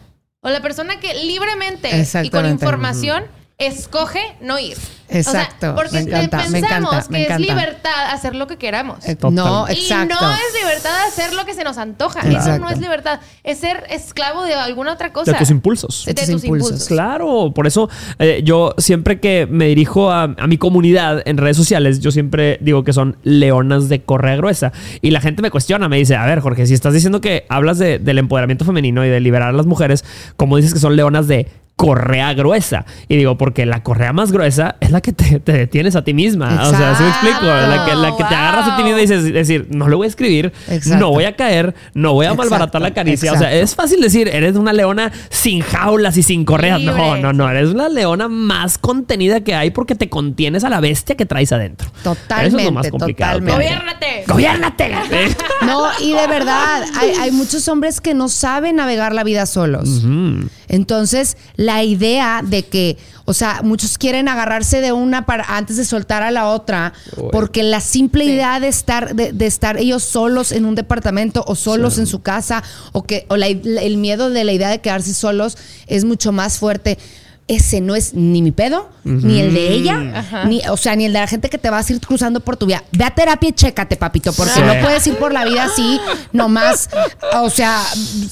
[0.41, 1.89] o la persona que libremente
[2.23, 3.23] y con información
[3.67, 4.77] escoge no ir.
[5.09, 5.55] Exacto.
[5.57, 7.43] O sea, porque Me encanta, me pensamos encanta, me que encanta.
[7.43, 9.07] es libertad hacer lo que queramos.
[9.07, 9.35] Eh, Total.
[9.35, 12.21] No, Y no es libertad hacer lo que se nos antoja.
[12.21, 13.19] Eso no es libertad.
[13.43, 15.31] Es ser esclavo de alguna otra cosa.
[15.31, 16.05] De tus impulsos.
[16.05, 16.67] De De tus tus impulsos.
[16.69, 16.87] impulsos.
[16.87, 21.57] Claro, por eso eh, yo siempre que me dirijo a, a mi comunidad en redes
[21.57, 24.71] sociales, yo siempre digo que son leonas de correa gruesa.
[25.01, 27.77] Y la gente me cuestiona, me dice, a ver Jorge, si estás diciendo que hablas
[27.77, 30.03] de- del empoderamiento femenino y de liberar a las mujeres,
[30.37, 32.85] ¿cómo dices que son leonas de correa gruesa?
[33.07, 36.13] Y digo, porque la correa más gruesa es la que te, te detienes a ti
[36.13, 36.67] misma.
[36.67, 37.45] O sea, ¿sí me explico?
[37.45, 40.05] La que, la que te agarras a ti misma y dices, decir, no le voy
[40.05, 40.99] a escribir, Exacto.
[40.99, 43.33] no voy a caer, no voy a Exacto, malbaratar la caricia.
[43.33, 46.81] O sea, es fácil decir, eres una leona sin jaulas y sin correas.
[46.81, 47.21] No, Libre.
[47.21, 47.49] no, no.
[47.49, 51.51] Eres la leona más contenida que hay porque te contienes a la bestia que traes
[51.51, 51.89] adentro.
[52.03, 53.39] Totalmente, Eso es lo más complicado.
[53.39, 53.53] totalmente.
[53.73, 54.23] ¡Gobiérnate!
[54.27, 54.91] ¡Gobiérnate!
[55.65, 60.03] No, y de verdad, hay, hay muchos hombres que no saben navegar la vida solos.
[60.73, 65.85] Entonces, la idea de que, o sea, muchos quieren agarrarse de una para antes de
[65.85, 67.29] soltar a la otra, Uy.
[67.31, 71.53] porque la simple idea de estar, de, de estar ellos solos en un departamento o
[71.53, 75.13] solos en su casa, o que, o la- el miedo de la idea de quedarse
[75.13, 76.97] solos es mucho más fuerte.
[77.47, 80.45] Ese no es ni mi pedo, ni el de ella, Ajá.
[80.45, 82.55] ni, o sea, ni el de la gente que te vas a ir cruzando por
[82.55, 82.83] tu vida.
[82.93, 84.61] Ve a terapia y chécate, papito, porque Sí.
[84.61, 85.99] no puedes ir por la vida así,
[86.31, 86.89] nomás,
[87.41, 87.81] o sea,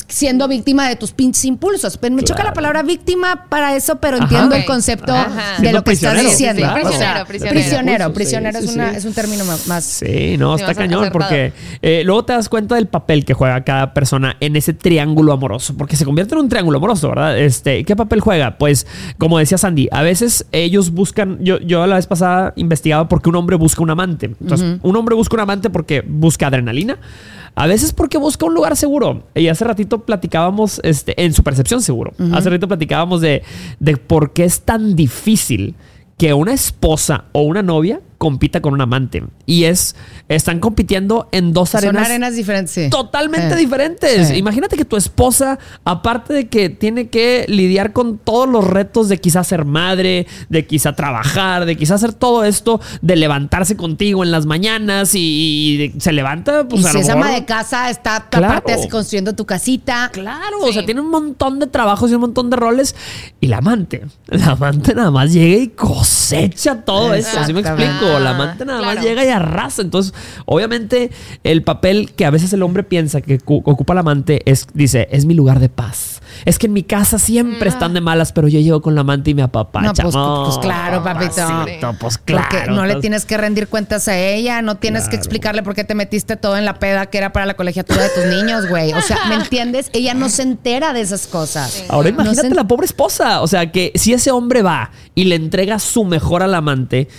[0.07, 1.97] siendo víctima de tus pinches impulsos.
[1.97, 4.23] Pero me choca la palabra víctima para eso, pero Ajá.
[4.23, 5.61] entiendo el concepto Ajá.
[5.61, 6.29] de lo que estás prisionero.
[6.29, 6.61] diciendo.
[6.61, 6.95] Sí, sí, sí.
[6.95, 7.63] O sea, Prisionero, prisionero.
[7.65, 8.95] prisionero, Sí, prisionero sí, es, una- sí.
[8.97, 9.83] es un término más.
[9.83, 11.11] Sí, no, Sí, está cañón acertado.
[11.11, 15.33] porque eh, luego te das cuenta del papel que juega cada persona en ese triángulo
[15.33, 17.37] amoroso, porque se convierte en un triángulo amoroso, ¿verdad?
[17.37, 18.57] Este, ¿qué papel juega?
[18.57, 18.87] Pues,
[19.17, 23.35] como decía Sandy, a veces ellos buscan, yo, yo la vez pasada investigaba porque un
[23.35, 24.31] hombre busca un amante.
[24.39, 26.97] Entonces, un hombre busca un amante porque busca adrenalina.
[27.53, 29.23] A veces porque busca un lugar seguro.
[29.35, 32.13] Y hace ratito platicábamos, este, en su percepción seguro.
[32.31, 33.43] Hace ratito platicábamos de,
[33.79, 35.75] de por qué es tan difícil
[36.17, 39.23] que una esposa o una novia compita con un amante.
[39.47, 39.95] Y es,
[40.29, 42.71] están compitiendo en dos Son arenas, arenas diferentes.
[42.71, 42.87] sí.
[42.91, 43.57] totalmente Eh.
[43.57, 44.29] diferentes.
[44.37, 49.17] Imagínate que tu esposa, aparte de que tiene que lidiar con todos los retos de
[49.19, 54.29] quizás ser madre, de quizá trabajar, de quizás hacer todo esto, de levantarse contigo en
[54.29, 57.89] las mañanas y, se levanta, pues y a si lo es mejor- ama de casa,
[57.89, 58.45] está Claro.
[58.45, 60.11] aparte así construyendo tu casita.
[60.13, 60.69] Claro, Sí.
[60.69, 62.95] o sea, tiene un montón de trabajos y un montón de roles.
[63.39, 68.10] Y la amante, la amante nada más llega y cosecha todo eso, ¿sí me explico?
[68.11, 68.19] Todo.
[68.19, 69.81] La amante nada más llega y arrasa.
[69.81, 70.13] Entonces,
[70.45, 71.11] obviamente,
[71.43, 75.07] el papel que a veces el hombre piensa que cu- ocupa el amante es, dice,
[75.11, 76.21] es mi lugar de paz.
[76.45, 77.73] Es que en mi casa siempre Mm.
[77.73, 80.03] están de malas, pero yo llego con la amante y me apapacha.
[80.03, 81.35] No, pues, pues, claro, papito.
[81.35, 82.47] papacito, pues claro.
[82.49, 85.75] Porque no le pues, tienes que rendir cuentas a ella, no tienes que explicarle por
[85.75, 88.67] qué te metiste todo en la peda que era para la colegiatura de tus niños,
[88.69, 88.93] güey.
[88.93, 89.89] O sea, ¿me entiendes?
[89.93, 91.83] Ella no se entera de esas cosas.
[91.89, 93.41] Ahora No imagínate se- la pobre esposa.
[93.41, 97.09] O sea, que si ese hombre va y le entrega su mejor al amante,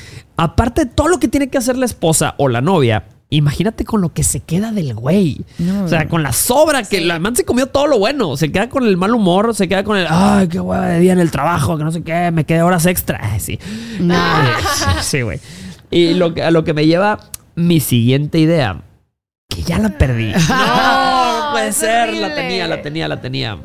[0.42, 4.00] aparte de todo lo que tiene que hacer la esposa o la novia, imagínate con
[4.00, 5.44] lo que se queda del güey.
[5.58, 5.84] No.
[5.84, 7.04] o sea, con la sobra, que Sí.
[7.04, 8.36] la amante se comió todo lo bueno.
[8.36, 11.12] Se queda con el mal humor, se queda con el, ay, qué hueva de día
[11.12, 13.18] en el trabajo, que no sé qué, me quedé horas extra.
[13.22, 13.58] Ay, sí.
[14.00, 14.16] No.
[15.00, 15.38] Sí, güey.
[15.90, 17.20] Y lo que, a lo que me lleva
[17.54, 18.82] mi siguiente idea,
[19.48, 20.32] que ya la perdí.
[20.48, 23.58] No, no puede ser, la tenía, la tenía, la tenía.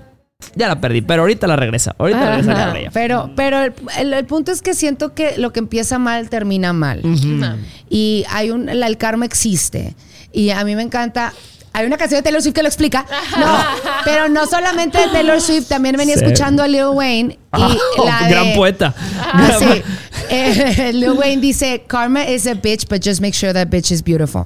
[0.55, 1.95] Ya la perdí, pero ahorita la regresa.
[1.97, 2.67] Ahorita regresa Ajá.
[2.67, 2.89] con ella.
[2.93, 6.73] Pero, pero el, el- el punto es que siento que lo que empieza mal termina
[6.73, 7.01] mal.
[7.03, 7.55] No.
[7.89, 9.95] Y hay un, la- el karma existe.
[10.31, 11.33] Y a mí me encanta.
[11.73, 13.05] Hay una canción de Taylor Swift que lo explica.
[13.39, 13.57] No,
[14.03, 16.23] pero no solamente de Taylor Swift, también venía Sí.
[16.23, 17.33] escuchando a Lil Wayne.
[17.55, 17.61] Y
[17.97, 18.95] Oh, la de- gran poeta.
[19.19, 19.83] Ah, sí.
[20.29, 24.03] Eh, Lil Wayne dice, Karma is a bitch, but just make sure that bitch is
[24.03, 24.45] beautiful.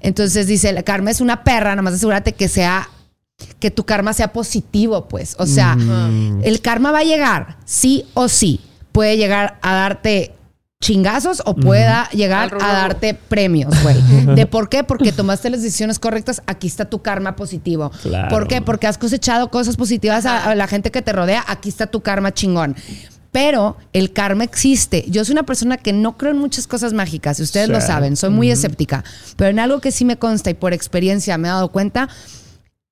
[0.00, 2.88] Entonces dice, la karma es una perra, nomás asegúrate que sea,
[3.58, 5.36] que tu karma sea positivo, pues.
[5.38, 5.76] O sea,
[6.42, 8.60] el karma va a llegar, sí o sí.
[8.92, 10.34] Puede llegar a darte
[10.82, 13.96] chingazos o pueda llegar a darte premios, güey.
[14.34, 14.82] ¿De por qué?
[14.82, 17.90] Porque tomaste las decisiones correctas, aquí está tu karma positivo.
[18.02, 18.28] Claro.
[18.30, 18.62] ¿Por qué?
[18.62, 22.00] Porque has cosechado cosas positivas a, a la gente que te rodea, aquí está tu
[22.00, 22.74] karma chingón.
[23.30, 25.04] Pero el karma existe.
[25.08, 27.72] Yo soy una persona que no creo en muchas cosas mágicas, y ustedes Sí.
[27.72, 29.04] lo saben, soy muy escéptica.
[29.36, 32.08] Pero en algo que sí me consta y por experiencia me he dado cuenta,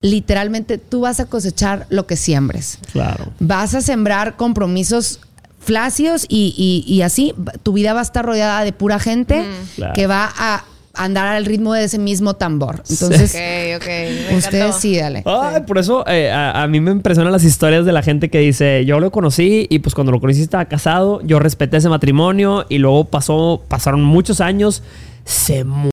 [0.00, 3.32] literalmente tú vas a cosechar lo que siembres Claro.
[3.40, 5.20] vas a sembrar compromisos
[5.60, 6.54] flácidos y,
[6.86, 9.44] y- y así tu vida va a estar rodeada de pura gente
[9.76, 9.92] Claro.
[9.94, 12.82] que va a andar al ritmo de ese mismo tambor.
[12.90, 13.86] Entonces, Ok, ok.
[14.30, 14.78] me ustedes encantó.
[14.80, 15.22] sí, dale.
[15.26, 18.38] Ay, por eso eh, a, a mí me impresionan las historias de la gente que
[18.40, 22.66] dice, yo lo conocí y pues cuando lo conocí estaba casado, yo respeté ese matrimonio
[22.68, 24.82] y luego pasó, pasaron muchos años,
[25.24, 25.90] se murió,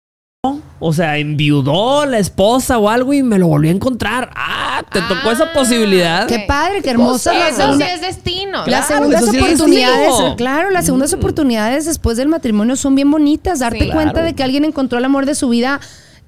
[0.80, 4.30] o sea, enviudó la esposa o algo y me lo volví a encontrar.
[4.36, 5.54] Ah, te tocó esa Ah.
[5.54, 6.28] posibilidad.
[6.28, 7.34] Qué padre, qué hermosa Cosa.
[7.44, 7.94] la Eso sí segunda.
[7.94, 8.64] es destino.
[8.66, 13.60] Claro, Las segundas sí oportunidades, claro, las segundas oportunidades después del matrimonio son bien bonitas.
[13.60, 13.90] Darte Sí.
[13.92, 14.28] cuenta Claro.
[14.28, 15.80] de que alguien encontró el amor de su vida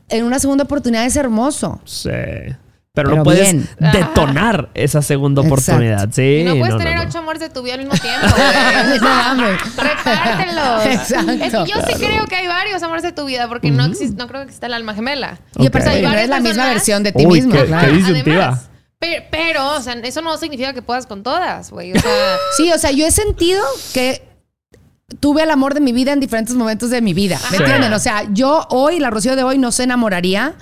[0.09, 1.81] en una segunda oportunidad es hermoso.
[1.83, 2.09] Sí.
[2.97, 3.69] Pero, Pero no puedes bien.
[3.93, 5.71] detonar esa segunda Exacto.
[5.71, 6.09] oportunidad.
[6.11, 6.39] Sí.
[6.41, 7.03] Y no puedes no, tener no.
[7.03, 8.25] ocho amores de tu vida al mismo tiempo.
[9.35, 9.45] No.
[9.83, 10.85] Repártelos.
[10.85, 11.31] Exacto.
[11.31, 14.15] Es que yo sí creo que hay varios amores de tu vida porque no existe,
[14.17, 15.37] no creo que exista el alma gemela.
[15.59, 17.53] Y aparte, no varias eres la misma personas- versión de ti Uy, mismo.
[17.53, 17.87] qué- claro.
[17.87, 18.43] qué disyuntiva.
[18.47, 18.69] Además,
[18.99, 21.91] pero, pero, o sea, eso no significa que puedas con todas, güey.
[21.95, 22.11] O sea,
[22.57, 24.23] Sí, o sea, yo he sentido que
[25.19, 27.39] tuve el amor de mi vida en diferentes momentos de mi vida.
[27.51, 27.63] ¿Me Sí.
[27.63, 27.93] entienden?
[27.93, 30.55] O sea, yo hoy, la Rocío de hoy, no se enamoraría.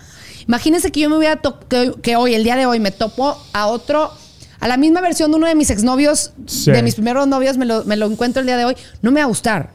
[0.47, 1.39] Imagínense que yo me hubiera
[1.69, 4.11] que, que hoy, el día de hoy, me topo a otro,
[4.59, 6.71] a la misma versión de uno de mis exnovios, Sí.
[6.71, 8.75] de mis primeros novios, me lo, me lo encuentro el día de hoy.
[9.01, 9.73] No me va a gustar.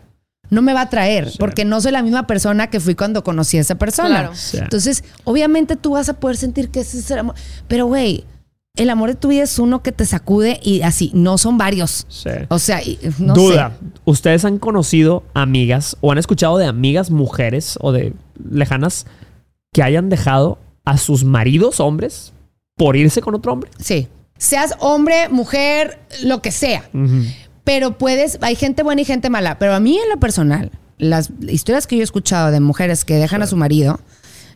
[0.51, 3.57] No me va a atraer, porque no soy la misma persona que fui cuando conocí
[3.57, 4.09] a esa persona.
[4.21, 4.31] Claro.
[4.35, 4.59] Sí.
[4.59, 7.37] Entonces, obviamente tú vas a poder sentir que ese es el amor.
[7.69, 8.25] Pero, güey,
[8.77, 12.05] el amor de tu vida es uno que te sacude y así, no son varios.
[12.09, 12.31] Sí.
[12.49, 13.75] O sea, y- no Duda.
[13.81, 13.87] sé.
[14.07, 18.13] ¿Ustedes han conocido amigas o han escuchado de amigas mujeres o de
[18.51, 19.07] lejanas
[19.73, 22.33] que hayan dejado a sus maridos hombres
[22.77, 23.71] por irse con otro hombre?
[23.79, 24.09] Sí.
[24.39, 26.89] Seas hombre, mujer, lo que sea.
[27.65, 29.59] Pero puedes, hay gente buena y gente mala.
[29.59, 33.15] Pero a mí en lo personal, las historias que yo he escuchado de mujeres que
[33.17, 34.01] dejan a su marido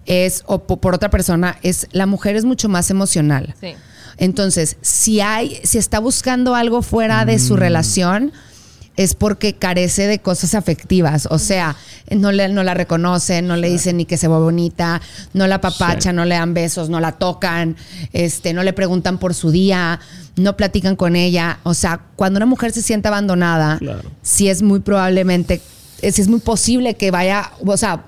[0.07, 3.55] es, o po- por otra persona, es la mujer es mucho más emocional.
[3.61, 3.75] sí.
[4.17, 8.33] Entonces, si hay, si está buscando algo fuera de su relación,
[8.97, 11.27] es porque carece de cosas afectivas.
[11.31, 11.75] O sea,
[12.11, 15.01] no, le, no la reconocen, no le dicen ni que se ve bonita,
[15.33, 16.17] no la papachan, Sí.
[16.17, 17.77] no le dan besos, no la tocan,
[18.13, 19.99] este, no le preguntan por su día,
[20.37, 21.59] no platican con ella.
[21.65, 24.03] O sea, cuando una mujer se siente abandonada, Claro.
[24.23, 25.61] sí es muy probablemente,
[26.01, 28.05] es, es muy posible que vaya, o sea,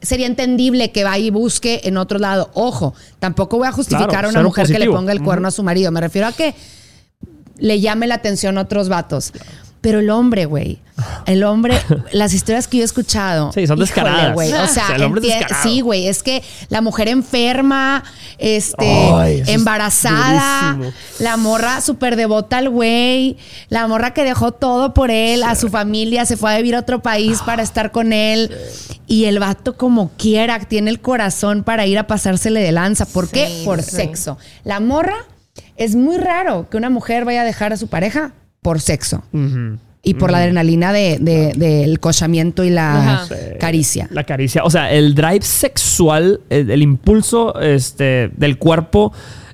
[0.00, 2.50] sería entendible que vaya y busque en otro lado.
[2.54, 5.50] Ojo, tampoco voy a justificar Claro, a una mujer que le ponga el cuerno a
[5.50, 5.90] su marido.
[5.92, 6.54] Me refiero a que
[7.58, 9.32] le llame la atención a otros vatos.
[9.80, 10.78] Pero el hombre, güey.
[11.24, 11.80] El hombre,
[12.12, 13.50] las historias que yo he escuchado.
[13.52, 14.34] Sí, son híjole, descaradas.
[14.34, 14.52] güey.
[14.52, 15.62] O sea, Sí, el hombre descarado.
[15.62, 16.06] sí, güey.
[16.08, 18.04] Es que la mujer enferma,
[18.36, 20.76] este, Ay, eso es embarazada,
[21.18, 23.38] la morra súper devota al güey,
[23.70, 26.80] la morra que dejó todo por él, a su familia, se fue a vivir a
[26.80, 28.54] otro país para estar con él.
[29.06, 33.06] Y el vato, como quiera, tiene el corazón para ir a pasársele de lanza.
[33.06, 33.62] ¿Por qué?
[33.64, 34.36] Por sexo.
[34.64, 35.16] La morra,
[35.76, 38.32] es muy raro que una mujer vaya a dejar a su pareja
[38.62, 39.22] por sexo.
[40.02, 43.26] Y por la adrenalina de, de- del cochamiento y la
[43.60, 44.08] caricia.
[44.10, 44.64] La caricia.
[44.64, 49.12] O sea, el drive sexual, el, el impulso este, del cuerpo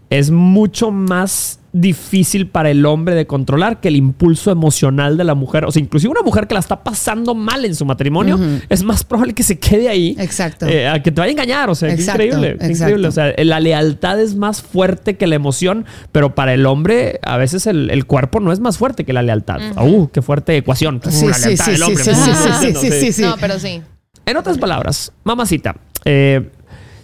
[0.08, 5.34] es mucho más difícil para el hombre de controlar que el impulso emocional de la
[5.34, 5.64] mujer.
[5.64, 9.04] O sea, inclusive una mujer que la está pasando mal en su matrimonio, es más
[9.04, 10.16] probable que se quede ahí.
[10.18, 10.66] Exacto.
[10.66, 11.70] eh, a que te vaya a engañar.
[11.70, 12.48] O sea, qué Exacto, increíble.
[12.58, 12.72] qué exacto.
[12.74, 13.08] increíble.
[13.08, 17.36] O sea, la lealtad es más fuerte que la emoción, pero para el hombre, a
[17.36, 19.60] veces el, el cuerpo no es más fuerte que la lealtad.
[19.80, 21.00] Uh, qué fuerte ecuación.
[21.04, 22.04] Uh, Sí, la sí, lealtad sí, hombre.
[22.04, 23.22] sí, sí, Ah, sí, no sí, sí, sí.
[23.22, 23.82] No, pero sí.
[24.24, 26.50] En otras palabras, mamacita, eh,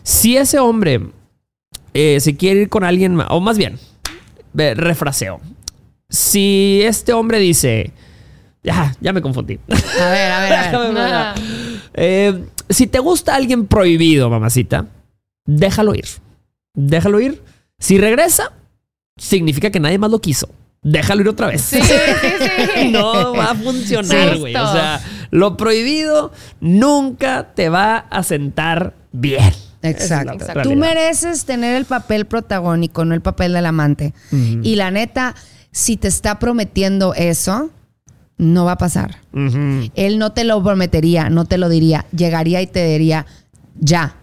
[0.03, 1.01] si ese hombre
[1.95, 3.79] eh, se quiere ir con alguien, o más bien,
[4.55, 5.41] refraseo.
[6.09, 7.93] Si este hombre dice,
[8.63, 9.59] ya, ya me confundí.
[9.69, 10.99] A ver, a ver, a ver.
[10.99, 11.35] Ajá.
[11.95, 14.87] Eh, si te gusta alguien prohibido, mamacita,
[15.45, 16.07] déjalo ir.
[16.75, 17.43] Déjalo ir.
[17.79, 18.53] Si regresa,
[19.17, 20.49] significa que nadie más lo quiso.
[20.83, 21.63] Déjalo ir otra vez.
[21.63, 21.95] Sí, sí,
[22.77, 22.89] sí.
[22.93, 24.55] no va a funcionar, güey.
[24.55, 25.01] O sea,
[25.31, 29.53] lo prohibido nunca te va a sentar bien.
[29.83, 30.63] Exacto.
[30.63, 34.15] Tú mereces tener el papel protagónico, no el papel del amante.
[34.31, 35.35] Y la neta,
[35.71, 37.71] si te está prometiendo eso,
[38.39, 39.19] no va a pasar.
[39.95, 42.07] Él no te lo prometería, no te lo diría.
[42.17, 43.27] Llegaría y te diría,
[43.79, 44.17] ya,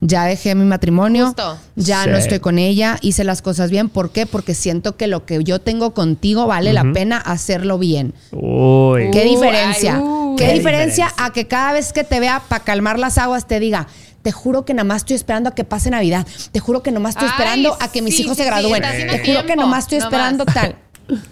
[0.00, 1.58] ya dejé mi matrimonio, Justo.
[1.74, 2.10] ya Sí.
[2.10, 3.88] no estoy con ella, hice las cosas bien.
[3.88, 4.26] ¿Por qué?
[4.26, 8.12] Porque siento que lo que yo tengo contigo vale la pena hacerlo bien.
[8.32, 9.10] Uy.
[9.10, 9.94] ¿Qué Uy, diferencia?
[9.96, 10.36] ay, uy.
[10.36, 11.24] ¿Qué Qué diferencia diferencia.
[11.24, 13.86] a que cada vez que te vea para calmar las aguas te diga,
[14.26, 16.26] te juro que nada más estoy esperando a que pase Navidad.
[16.50, 18.82] Te juro que nomás estoy Ay, esperando a que mis sí, hijos sí, se gradúen.
[18.82, 20.12] te juro que tiempo, nomás estoy nomás.
[20.12, 20.74] esperando tal.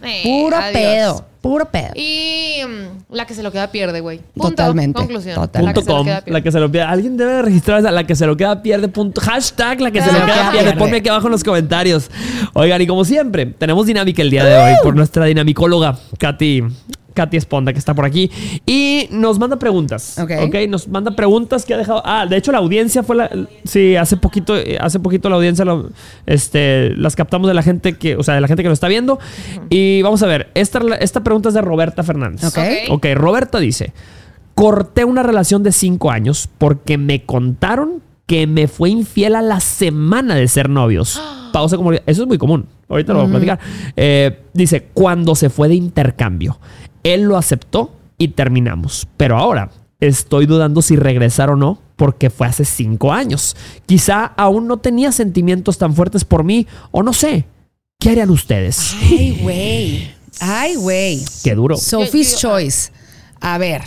[0.05, 0.73] Eh, Puro adiós.
[0.73, 1.91] pedo, puro pedo.
[1.97, 4.21] Y mm, la que se lo queda pierde, güey.
[4.41, 5.35] Totalmente, Conclusión.
[5.35, 5.65] total.
[5.65, 6.31] La que Punto se lo com, queda pierde.
[6.39, 6.87] la que se lo pierde.
[6.89, 8.87] Alguien debe registrar esa, la que se lo queda pierde.
[8.87, 9.21] Punto.
[9.21, 10.59] Hashtag la que se lo queda pierde.
[10.67, 10.77] pierde.
[10.79, 12.09] Ponme aquí abajo en los comentarios.
[12.53, 16.63] Oigan, y como siempre, tenemos dinámica el día de hoy por nuestra dinamicóloga, Katy.
[17.15, 18.31] Katy Esponda, que está por aquí.
[18.67, 20.19] Y nos manda preguntas.
[20.19, 20.31] Ok.
[20.47, 20.55] ok.
[20.69, 22.03] Nos manda preguntas que ha dejado.
[22.05, 23.31] Ah, de hecho, la audiencia fue la.
[23.65, 25.91] Sí, hace poquito, hace poquito la audiencia lo-
[26.27, 28.89] este, las captamos de la gente que, o sea, de la gente que lo está
[28.89, 29.19] viendo.
[29.71, 30.51] Y vamos a ver.
[30.55, 32.45] Esta, esta pregunta es de Roberta Fernández.
[32.45, 32.59] Ok.
[32.91, 33.93] Ok, Roberta dice:
[34.55, 39.61] Corté una relación de cinco años porque me contaron que me fue infiel a la
[39.61, 41.21] semana de ser novios.
[41.53, 41.93] Pausa como.
[41.93, 42.67] Eso es muy común.
[42.89, 43.59] Ahorita lo voy a platicar.
[43.97, 46.59] Eh, dice: Cuando se fue de intercambio,
[47.05, 49.07] él lo aceptó y terminamos.
[49.17, 53.57] Pero ahora estoy dudando si regresar o no porque fue hace cinco años.
[53.87, 57.45] Quizá aún no tenía sentimientos tan fuertes por mí o no sé.
[58.01, 58.95] ¿Qué harían ustedes?
[59.03, 60.15] Ay, güey.
[60.41, 61.25] Ay, güey.
[61.45, 61.77] Qué duro.
[61.77, 62.93] Sophie's Yo- yo- Choice.
[63.41, 63.83] A ver.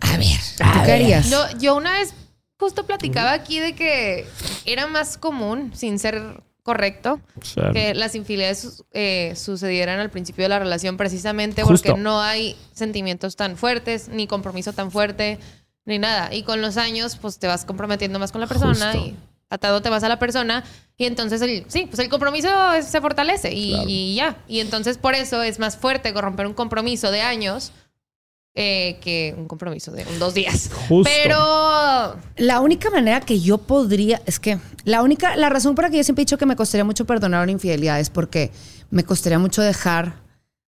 [0.00, 0.38] A ver.
[0.60, 1.30] A ¿Tú qué harías?
[1.30, 2.12] Yo, yo una vez
[2.58, 4.26] justo platicaba aquí de que
[4.66, 7.20] era más común, sin ser correcto,
[7.72, 11.88] que las infidelidades eh, sucedieran al principio de la relación precisamente Justo.
[11.88, 15.38] porque no hay sentimientos tan fuertes, ni compromiso tan fuerte,
[15.86, 16.34] ni nada.
[16.34, 19.06] Y con los años, pues te vas comprometiendo más con la persona Justo.
[19.06, 19.16] y
[19.48, 20.64] atado te vas a la persona
[20.98, 22.48] y entonces el, sí, pues el compromiso
[22.82, 23.84] se fortalece y, Claro.
[23.88, 24.36] y ya.
[24.48, 27.70] Y entonces por eso es más fuerte romper un compromiso de años
[28.58, 30.70] eh, que un compromiso de un dos días.
[30.88, 31.10] Justo.
[31.22, 35.90] Pero La única manera que yo podría, es que la única, la razón por la
[35.90, 38.50] que yo siempre he dicho que me costaría mucho perdonar una infidelidad es porque
[38.90, 40.14] me costaría mucho dejar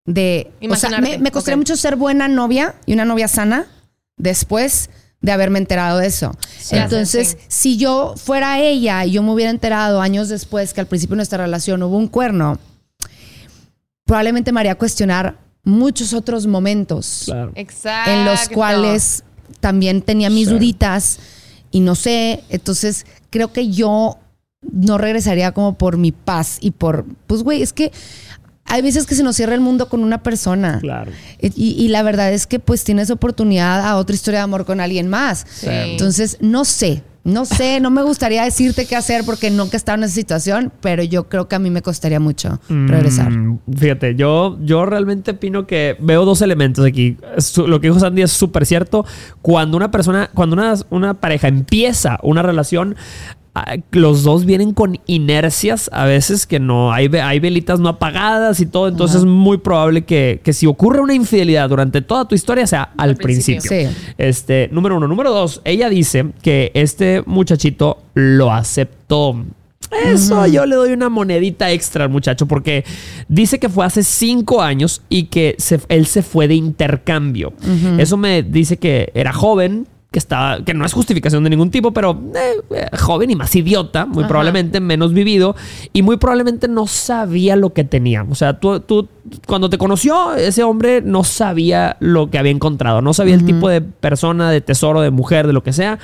[0.04, 3.66] de, o sea, me, me costaría mucho ser buena novia y una novia sana
[4.16, 6.36] después de haberme enterado de eso.
[6.58, 6.76] Sí.
[6.76, 7.44] Entonces, Sí.
[7.48, 11.18] si yo fuera ella y yo me hubiera enterado años después que al principio de
[11.18, 12.58] nuestra relación hubo un cuerno,
[14.04, 17.52] probablemente me haría cuestionar muchos otros momentos Claro.
[17.54, 18.10] exacto.
[18.10, 19.24] en los cuales
[19.60, 20.54] también tenía mis Sí.
[20.54, 21.18] duditas
[21.70, 24.18] y no sé, entonces creo que yo
[24.62, 27.92] no regresaría como por mi paz y por, pues güey, es que
[28.70, 30.78] hay veces que se nos cierra el mundo con una persona.
[30.80, 31.10] Claro.
[31.40, 34.80] Y, y la verdad es que pues tienes oportunidad a otra historia de amor con
[34.80, 35.46] alguien más.
[35.50, 35.66] Sí.
[35.70, 39.98] Entonces, no sé, no sé, no me gustaría decirte qué hacer porque nunca he estado
[39.98, 43.30] en esa situación, pero yo creo que a mí me costaría mucho regresar.
[43.30, 47.16] Mm, fíjate, yo, yo realmente opino que veo dos elementos aquí.
[47.66, 49.04] Lo que dijo Sandy es súper cierto.
[49.42, 52.96] Cuando una persona, cuando una, una pareja empieza una relación,
[53.92, 58.66] los dos vienen con inercias a veces que no hay, hay velitas no apagadas y
[58.66, 58.88] todo.
[58.88, 62.90] Entonces es muy probable que, que si ocurre una infidelidad durante toda tu historia sea
[62.96, 63.60] al, Al principio.
[63.62, 63.90] principio.
[63.90, 64.14] Sí.
[64.18, 65.08] Este, número uno.
[65.08, 69.44] Número dos, ella dice que este muchachito lo aceptó.
[70.04, 72.84] Eso yo le doy una monedita extra al muchacho porque
[73.28, 77.54] dice que fue hace cinco años y que se- él se fue de intercambio.
[77.96, 81.92] Eso me dice que era joven, que estaba, que no es justificación de ningún tipo,
[81.92, 84.28] pero eh, eh, joven y más idiota, muy Ajá.
[84.28, 85.54] probablemente menos vivido
[85.92, 88.24] y muy probablemente no sabía lo que tenía.
[88.30, 89.08] O sea, tú, tú
[89.46, 93.68] cuando te conoció, ese hombre no sabía lo que había encontrado, no sabía el tipo
[93.68, 95.98] de persona, de tesoro, de mujer, de lo que sea.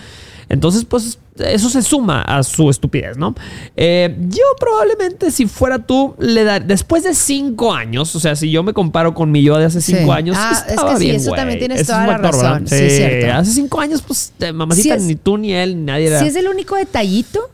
[0.48, 3.34] Entonces, pues eso se suma a su estupidez, ¿no?
[3.76, 8.50] Eh, yo probablemente, si fuera tú, le dar después de cinco años, o sea, si
[8.52, 9.94] yo me comparo con mi yo de hace Sí.
[9.96, 12.18] cinco años, Ah, es estaba que sí, bien, eso también tienes Ese es toda la
[12.18, 12.30] ¿verdad?
[12.32, 12.68] razón.
[12.68, 13.32] Sí, cierto.
[13.34, 16.20] Hace cinco años, pues, eh, mamacita, Sí es- ni tú, ni él, ni nadie era.
[16.20, 17.50] Si es el único detallito,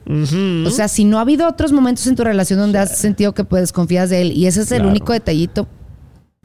[0.66, 3.44] o sea, si no ha habido otros momentos en tu relación donde has sentido que
[3.44, 4.90] puedes confías de él y ese es el Claro.
[4.90, 5.66] único detallito,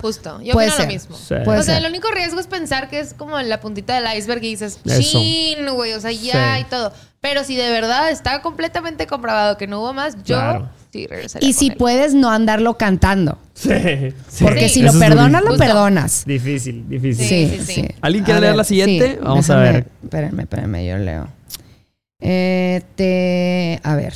[0.01, 0.41] Justo.
[0.41, 0.85] Yo Puede opino ser.
[0.87, 1.15] lo mismo.
[1.15, 1.35] Sí.
[1.45, 1.85] Puede o sea, ser.
[1.85, 5.01] el único riesgo es pensar que es como la puntita del iceberg y dices, Eso.
[5.19, 6.61] chin, güey, o sea, ya Sí.
[6.61, 6.91] y todo.
[7.21, 10.69] Pero si de verdad está completamente comprobado que no hubo más, yo Claro.
[10.91, 11.75] sí regresaría y con si él.
[11.77, 13.69] puedes no andarlo cantando, Sí,
[14.27, 14.43] sí.
[14.43, 14.75] porque Sí.
[14.75, 15.63] si lo Eso perdonas, lo Justo.
[15.63, 16.23] perdonas.
[16.25, 17.25] Difícil, difícil.
[17.25, 17.73] Sí, Sí, sí, sí.
[17.81, 17.87] sí.
[18.01, 19.11] ¿Alguien quiere A leer ver, la siguiente?
[19.13, 19.87] sí, Vamos a ver.
[20.03, 21.27] Espérenme, espérenme, yo leo.
[22.19, 24.13] Eh, te- a ver.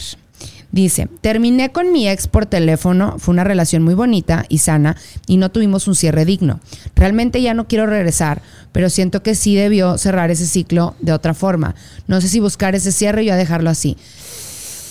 [0.71, 4.95] Dice, terminé con mi ex por teléfono, fue una relación muy bonita y sana
[5.25, 6.59] y no tuvimos un cierre digno.
[6.95, 11.33] Realmente ya no quiero regresar, pero siento que sí debió cerrar ese ciclo de otra
[11.33, 11.73] forma.
[12.07, 13.97] No sé si buscar ese cierre o ya dejarlo así.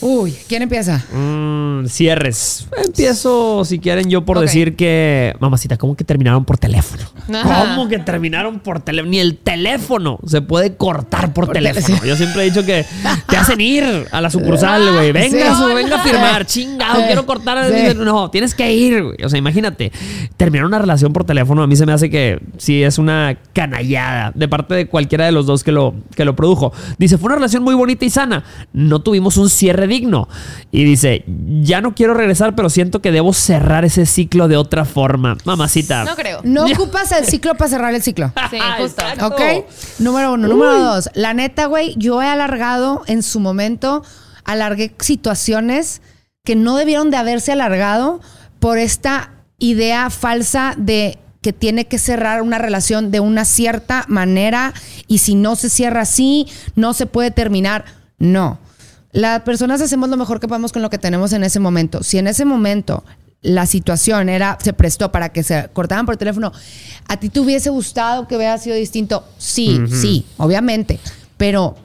[0.01, 1.05] Uy, ¿quién empieza?
[1.13, 2.69] Mm, cierres.
[2.87, 5.35] Empiezo, si quieren, yo por decir que.
[5.41, 7.03] Mamacita, ¿cómo que terminaron por teléfono?
[7.35, 7.75] Ajá.
[7.75, 9.11] ¿Cómo que terminaron por teléfono?
[9.11, 11.99] Ni el teléfono se puede cortar por, teléfono.
[12.05, 12.85] Yo siempre he dicho que
[13.29, 15.11] te hacen ir a la sucursal, güey.
[15.11, 15.61] Venga, Sí.
[15.63, 16.45] su- venga a firmar.
[16.47, 16.61] Sí.
[16.69, 17.07] Chingado, Sí.
[17.07, 17.67] quiero cortar.
[17.69, 17.95] Sí.
[17.97, 19.17] No, tienes que ir, güey.
[19.25, 19.91] O sea, imagínate.
[20.37, 24.31] Terminar una relación por teléfono a mí se me hace que sí es una canallada
[24.35, 26.73] de parte de cualquiera de los dos que lo, que lo produjo.
[26.99, 28.45] Dice, fue una relación muy bonita y sana.
[28.73, 30.29] No tuvimos un cierre digno.
[30.71, 31.25] Y dice,
[31.61, 35.37] ya no quiero regresar, pero siento que debo cerrar ese ciclo de otra forma.
[35.45, 36.05] Mamacita.
[36.05, 36.41] No creo.
[36.45, 38.33] No ocupas el ciclo para cerrar el ciclo.
[38.51, 39.03] Sí, justo.
[39.03, 39.27] Exacto.
[39.27, 39.41] ¿Ok?
[39.99, 40.49] Número uno.
[40.49, 41.11] Número dos.
[41.15, 44.03] La neta, güey, yo he alargado en su momento,
[44.45, 46.01] alargué situaciones
[46.45, 48.21] que no debieron de haberse alargado
[48.59, 54.73] por esta idea falsa de que tiene que cerrar una relación de una cierta manera
[55.07, 57.85] y si no se cierra así, no se puede terminar.
[58.19, 58.59] No.
[59.13, 62.03] Las personas hacemos lo mejor que podemos con lo que tenemos en ese momento.
[62.03, 63.05] Si en ese momento
[63.41, 66.53] la situación era, se prestó para que se cortaran por teléfono,
[67.07, 69.25] ¿a ti te hubiese gustado que hubiera sido distinto?
[69.39, 70.99] Sí, sí, obviamente.
[71.37, 71.77] Pero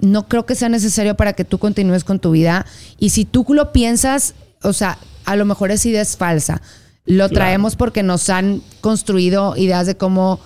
[0.00, 2.66] no creo que sea necesario para que tú continúes con tu vida.
[2.98, 6.60] Y si tú lo piensas, o sea, a lo mejor esa idea es falsa.
[7.06, 7.34] Lo Claro.
[7.34, 10.40] traemos porque nos han construido ideas de cómo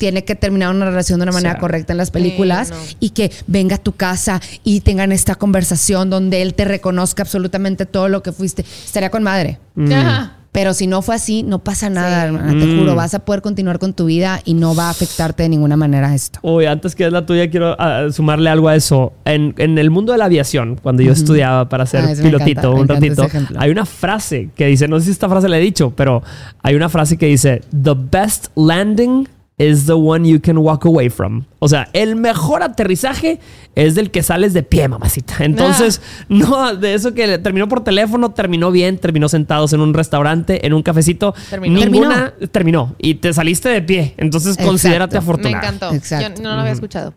[0.00, 2.76] tiene que terminar una relación de una manera correcta en las películas no.
[3.00, 7.84] y que venga a tu casa y tengan esta conversación donde él te reconozca absolutamente
[7.84, 8.62] todo lo que fuiste.
[8.62, 9.58] Estaría con madre.
[9.92, 10.36] Ajá.
[10.52, 12.26] Pero si no fue así, no pasa nada, Sí.
[12.26, 12.78] hermana, te Mm.
[12.80, 12.96] juro.
[12.96, 16.12] Vas a poder continuar con tu vida y no va a afectarte de ninguna manera
[16.12, 16.40] esto.
[16.42, 19.12] Uy, antes que es la tuya, quiero ah, sumarle algo a eso.
[19.24, 22.80] En, en el mundo de la aviación, cuando yo estudiaba para ser Ah, pilotito encanta,
[22.80, 23.28] un ratito,
[23.58, 26.20] hay una frase que dice, no sé si esta frase la he dicho, pero
[26.64, 29.28] hay una frase que dice, The best landing
[29.60, 31.46] is the one you can walk away from.
[31.62, 33.38] O sea, el mejor aterrizaje
[33.74, 35.36] es del que sales de pie, mamacita.
[35.40, 40.66] Entonces, no, de eso que terminó por teléfono, terminó bien, terminó sentados en un restaurante,
[40.66, 41.34] en un cafecito.
[41.50, 41.78] Terminó.
[41.78, 42.96] Ninguna terminó.
[42.98, 44.14] Y te saliste de pie.
[44.16, 44.68] Entonces, Exacto.
[44.70, 45.62] considérate Me afortunado.
[45.64, 45.92] encantó.
[45.94, 46.42] Exacto.
[46.42, 47.12] Yo no lo había escuchado.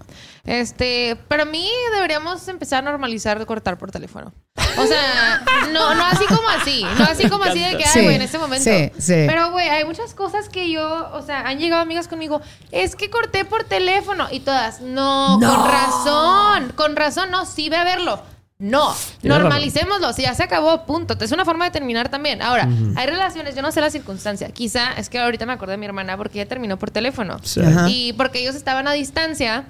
[0.45, 4.33] Este, para mí deberíamos empezar a normalizar cortar por teléfono.
[4.77, 5.41] O sea,
[5.71, 6.83] no, no así como así.
[6.99, 8.69] No así como así de que, ay, güey, en este momento.
[8.69, 9.13] sí, sí.
[9.25, 12.41] Pero, güey, hay muchas cosas que yo, o sea, han llegado amigas conmigo,
[12.71, 14.27] es que corté por teléfono.
[14.33, 15.55] Y todas, no, No.
[15.55, 16.71] con razón.
[16.75, 18.21] Con razón, no, sí ve a verlo.
[18.59, 20.13] No, normalicémoslo.
[20.13, 21.15] Si ya se acabó, punto.
[21.19, 22.41] Es una forma de terminar también.
[22.41, 24.49] Ahora, hay relaciones, yo no sé la circunstancia.
[24.51, 27.39] Quizá es que ahorita me acordé de mi hermana porque ella terminó por teléfono.
[27.43, 27.61] Sí.
[27.89, 29.65] Y porque ellos estaban a distancia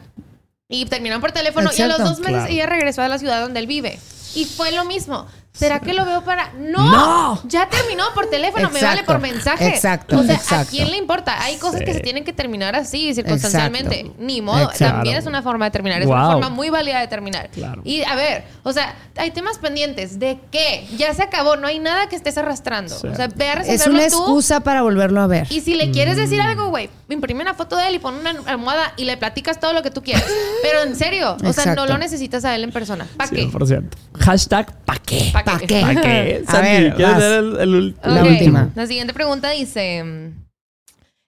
[0.67, 1.71] y terminaron por teléfono.
[1.75, 2.09] Y a los Exacto.
[2.09, 2.51] dos meses Claro.
[2.53, 3.99] ella regresó a la ciudad donde él vive.
[4.35, 5.25] Y fue lo mismo.
[5.53, 6.51] ¿Será que lo veo para.?
[6.57, 6.83] ¡No!
[6.91, 7.41] ¡No!
[7.47, 9.67] Ya terminó por teléfono, me vale por mensaje.
[9.67, 11.41] Exacto, O sea, ¿a quién le importa?
[11.43, 11.85] Hay cosas Sí.
[11.85, 13.99] que se tienen que terminar así, circunstancialmente.
[13.99, 14.17] Exacto.
[14.23, 14.69] Ni modo.
[14.77, 16.01] También es una forma de terminar.
[16.01, 16.31] Es una Wow.
[16.33, 17.49] forma muy válida de terminar.
[17.51, 17.81] Claro.
[17.85, 20.17] Y a ver, o sea, hay temas pendientes.
[20.17, 20.87] ¿De qué?
[20.97, 21.55] Ya se acabó.
[21.55, 22.97] No hay nada que estés arrastrando.
[22.97, 23.07] Sí.
[23.07, 24.05] O sea, ve a Es una tú.
[24.05, 25.45] excusa para volverlo a ver.
[25.51, 28.31] Y si le quieres decir algo, güey, imprime una foto de él y pon una
[28.47, 30.25] almohada y le platicas todo lo que tú quieras.
[30.63, 33.05] Pero en serio, o sea, no lo necesitas a él en persona.
[33.17, 33.43] ¿Para qué?
[33.47, 33.95] 100%.
[34.19, 35.29] Hashtag ¿pa' qué?
[35.31, 35.67] ¿Pa' ¿Pa' qué?
[35.67, 35.81] qué?
[35.81, 36.43] ¿Pa' qué?
[36.47, 37.19] A ver, ¿quieres vas.
[37.19, 38.69] leer el, el ul- La última.
[38.75, 40.43] La siguiente pregunta dice: mm,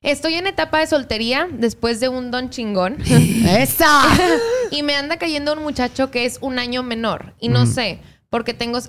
[0.01, 2.97] Estoy en etapa de soltería después de un don chingón
[3.47, 3.89] ¡Esa!
[4.71, 7.99] y me anda cayendo un muchacho que es un año menor y no sé,
[8.29, 8.79] porque tengo,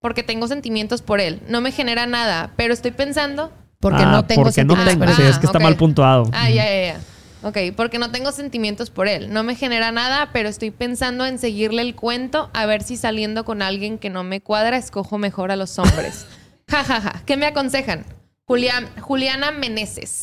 [0.00, 1.40] porque tengo sentimientos por él.
[1.48, 3.52] No me genera nada, pero estoy pensando.
[3.80, 5.04] Porque Ah, no tengo porque no sentimientos tengo.
[5.04, 5.30] por Sí, eso.
[5.32, 5.64] es que está ok.
[5.64, 6.24] mal puntuado.
[6.32, 7.00] Ah, ya, ya, ya.
[7.44, 9.30] Ok, porque no tengo sentimientos por él.
[9.32, 13.44] No me genera nada, pero estoy pensando en seguirle el cuento a ver si saliendo
[13.44, 16.26] con alguien que no me cuadra escojo mejor a los hombres.
[16.66, 17.22] Ja, ja, ja.
[17.26, 18.06] ¿Qué me aconsejan?
[18.46, 20.22] Julián, Juliana Meneses.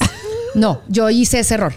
[0.56, 1.76] No, yo hice ese error.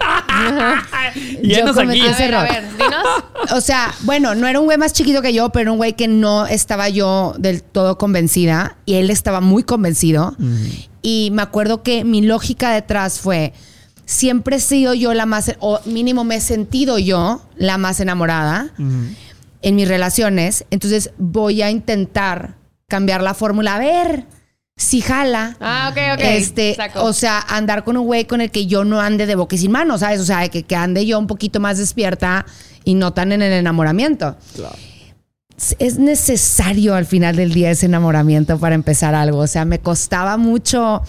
[1.42, 2.08] Llenos cometí aquí.
[2.08, 2.52] A ese ver, a error.
[2.54, 3.52] ver, dinos.
[3.52, 5.92] O sea, bueno, no era un güey más chiquito que yo, pero era un güey
[5.92, 10.34] que no estaba yo del todo convencida y él estaba muy convencido.
[11.02, 13.52] Y me acuerdo que mi lógica detrás fue,
[14.06, 18.70] siempre he sido yo la más, o mínimo me he sentido yo la más enamorada
[19.62, 20.64] en mis relaciones.
[20.70, 22.54] Entonces voy a intentar
[22.88, 23.76] cambiar la fórmula.
[23.76, 24.24] A ver
[24.76, 25.56] si jala.
[25.60, 26.20] Ah, ok, ok.
[26.24, 27.04] Este, Saco.
[27.04, 29.58] o sea, andar con un güey con el que yo no ande de boca y
[29.58, 30.20] sin mano, ¿sabes?
[30.20, 32.44] O sea, que, que ande yo un poquito más despierta
[32.84, 34.36] y no tan en el enamoramiento.
[35.56, 39.38] Es- Es necesario al final del día ese enamoramiento para empezar algo.
[39.38, 41.02] O sea, me costaba mucho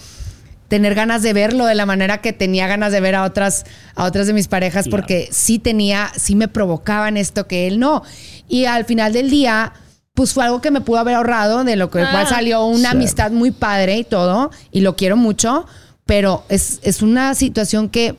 [0.68, 3.64] tener ganas de verlo de la manera que tenía ganas de ver a otras,
[3.94, 5.02] a otras de mis parejas, Claro.
[5.02, 8.02] porque sí tenía, sí me provocaban esto que él no.
[8.48, 9.72] Y al final del día,
[10.14, 12.08] pues fue algo que me pudo haber ahorrado, de lo que Ah.
[12.10, 12.96] cual salió una Sí.
[12.96, 15.66] amistad muy padre y todo, y lo quiero mucho,
[16.04, 18.16] pero es, es una situación que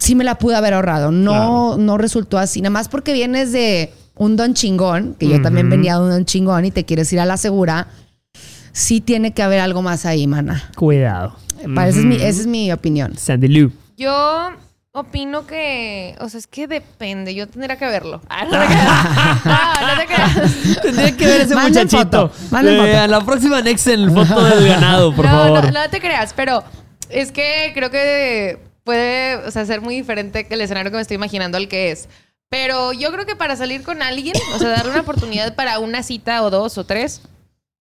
[0.00, 1.10] sí me la pude haber ahorrado.
[1.10, 5.68] No, no resultó así, nada más porque vienes de un don chingón, que yo también
[5.68, 7.88] venía de un don chingón y te quieres ir a la segura.
[8.72, 10.70] Sí tiene que haber algo más ahí, mana.
[10.76, 11.34] Cuidado.
[11.74, 13.16] Para- esa, es mi, esa es mi opinión.
[13.16, 13.72] Sandy Lou.
[13.96, 14.50] Yo
[14.92, 17.34] opino que, o sea, es que depende.
[17.34, 18.20] Yo tendría que verlo.
[18.28, 19.44] Ah, no, te creas.
[19.44, 20.80] no, no te creas.
[20.82, 22.28] Tendría que ver ese Manden muchachito.
[22.30, 22.98] foto, manden Eh, foto.
[23.00, 25.64] a la próxima Nexen, foto del ganado, por no, favor.
[25.64, 26.64] No, no te creas, pero
[27.10, 31.02] es que creo que puede, o sea, ser muy diferente que el escenario que me
[31.02, 32.08] estoy imaginando al que es.
[32.48, 36.02] Pero yo creo que para salir con alguien, o sea, darle una oportunidad para una
[36.04, 37.20] cita o dos o tres,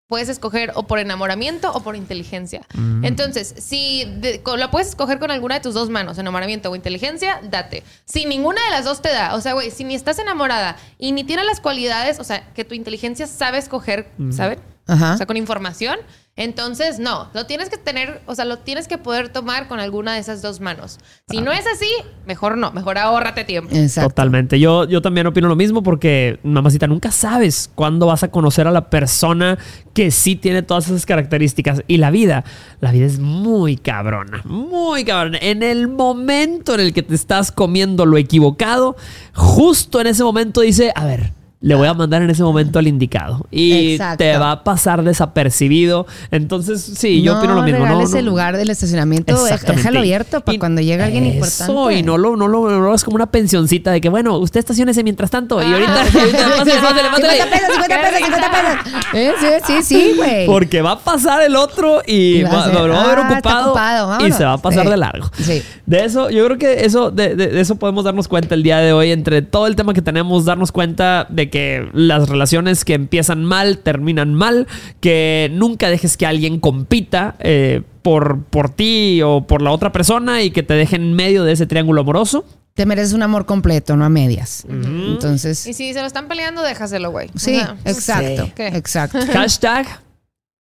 [0.06, 2.62] puedes escoger o por enamoramiento o por inteligencia.
[3.02, 7.40] Entonces, si de- lo puedes escoger con alguna de tus dos manos, enamoramiento o inteligencia,
[7.42, 7.82] date.
[8.04, 11.12] Si ninguna de las dos te da, o sea, güey, si ni estás enamorada y
[11.12, 14.58] ni tienes las cualidades, o sea, que tu inteligencia sabe escoger, ¿saben?
[14.86, 15.14] Ajá.
[15.14, 15.98] O sea, con información.
[16.36, 20.14] Entonces, no, lo tienes que tener, o sea, lo tienes que poder tomar con alguna
[20.14, 20.98] de esas dos manos.
[21.30, 21.88] Si no es así,
[22.26, 23.72] mejor no, mejor ahórrate tiempo.
[23.72, 24.10] Exacto.
[24.10, 24.58] Totalmente.
[24.58, 28.72] Yo, yo también opino lo mismo porque, mamacita, nunca sabes cuándo vas a conocer a
[28.72, 29.58] la persona
[29.92, 31.82] que sí tiene todas esas características.
[31.86, 32.44] Y la vida,
[32.80, 35.38] la vida es muy cabrona, muy cabrona.
[35.40, 38.96] En el momento en el que te estás comiendo lo equivocado,
[39.34, 41.43] justo en ese momento dice, a ver.
[41.66, 43.46] Le voy a mandar en ese momento al indicado.
[43.50, 44.18] Y Exacto.
[44.18, 46.06] te va a pasar desapercibido.
[46.30, 47.86] Entonces, sí, yo no opino lo mismo.
[47.86, 51.34] No, no- el lugar del estacionamiento, déjalo abierto para Y cuando llegue alguien eso,
[51.72, 51.98] importante.
[51.98, 54.60] y no lo, no lo, no lo hagas como una pensioncita de que, bueno, usted
[54.60, 55.62] estacionese mientras tanto.
[55.62, 56.04] Y ahorita, Ah.
[56.20, 57.32] ahorita pásale, pásale, pásale.
[57.32, 59.04] 50 pesos, 50 Qué pesos, 50 pesos.
[59.14, 60.46] Eh, sí, sí, sí, güey.
[60.46, 63.06] Porque va a pasar el otro y Y va a va, ser, lo va a
[63.06, 64.90] ver ah, ocupado, ocupado, y se va a pasar Sí.
[64.90, 65.30] de largo.
[65.40, 65.62] Sí.
[65.86, 68.78] De eso, yo creo que eso, de, de- de eso podemos darnos cuenta el día
[68.78, 69.12] de hoy.
[69.12, 71.53] Entre todo el tema que tenemos, darnos cuenta de que
[71.92, 74.66] las relaciones que empiezan mal terminan mal,
[75.00, 80.42] que nunca dejes que alguien compita eh, por, por ti o por la otra persona
[80.42, 82.44] y que te deje en medio de ese triángulo amoroso.
[82.74, 84.66] Te mereces un amor completo, no a medias.
[84.68, 87.28] Entonces, Y si se lo están peleando, déjaselo, güey.
[87.28, 88.46] O sí, sea, exacto.
[88.46, 88.62] Sí.
[88.62, 89.18] Exacto.
[89.32, 89.86] Hashtag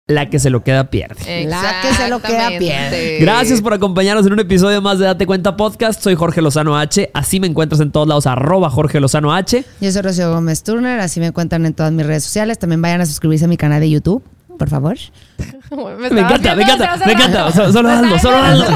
[0.09, 1.45] la que se lo queda pierde.
[1.47, 3.19] La que se lo queda pierde.
[3.21, 6.03] Gracias por acompañarnos en un episodio más de Date Cuenta Podcast.
[6.03, 7.11] Soy Jorge Lozano H.
[7.15, 9.65] Así me encuentras en todos lados, arroba Jorge Lozano H.
[9.81, 12.59] Yo soy Rocío Gómez Turner, así me encuentran en todas mis redes sociales.
[12.59, 14.25] También vayan a suscribirse a mi canal de YouTube,
[14.59, 14.97] por favor.
[15.73, 17.51] Me, Me encanta, me encanta, me encanta.
[17.51, 18.67] So- Solo hazlo, solo hazlo.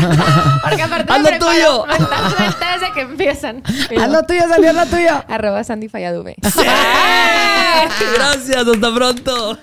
[0.62, 1.84] Porque aparte Haz lo tuyo.
[1.92, 3.62] desde que empiezan.
[3.90, 5.22] Y Haz yo, lo tuyo, salió lo tuyo.
[5.28, 6.36] Arroba Sandy Falladube.
[8.14, 9.58] Gracias, hasta pronto.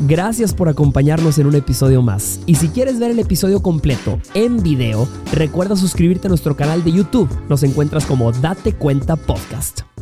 [0.00, 2.40] Gracias por acompañarnos en un episodio más.
[2.46, 6.92] Y si quieres ver el episodio completo en video, recuerda suscribirte a nuestro canal de
[6.92, 7.28] YouTube.
[7.48, 9.97] Nos encuentras como Date Cuenta Podcast.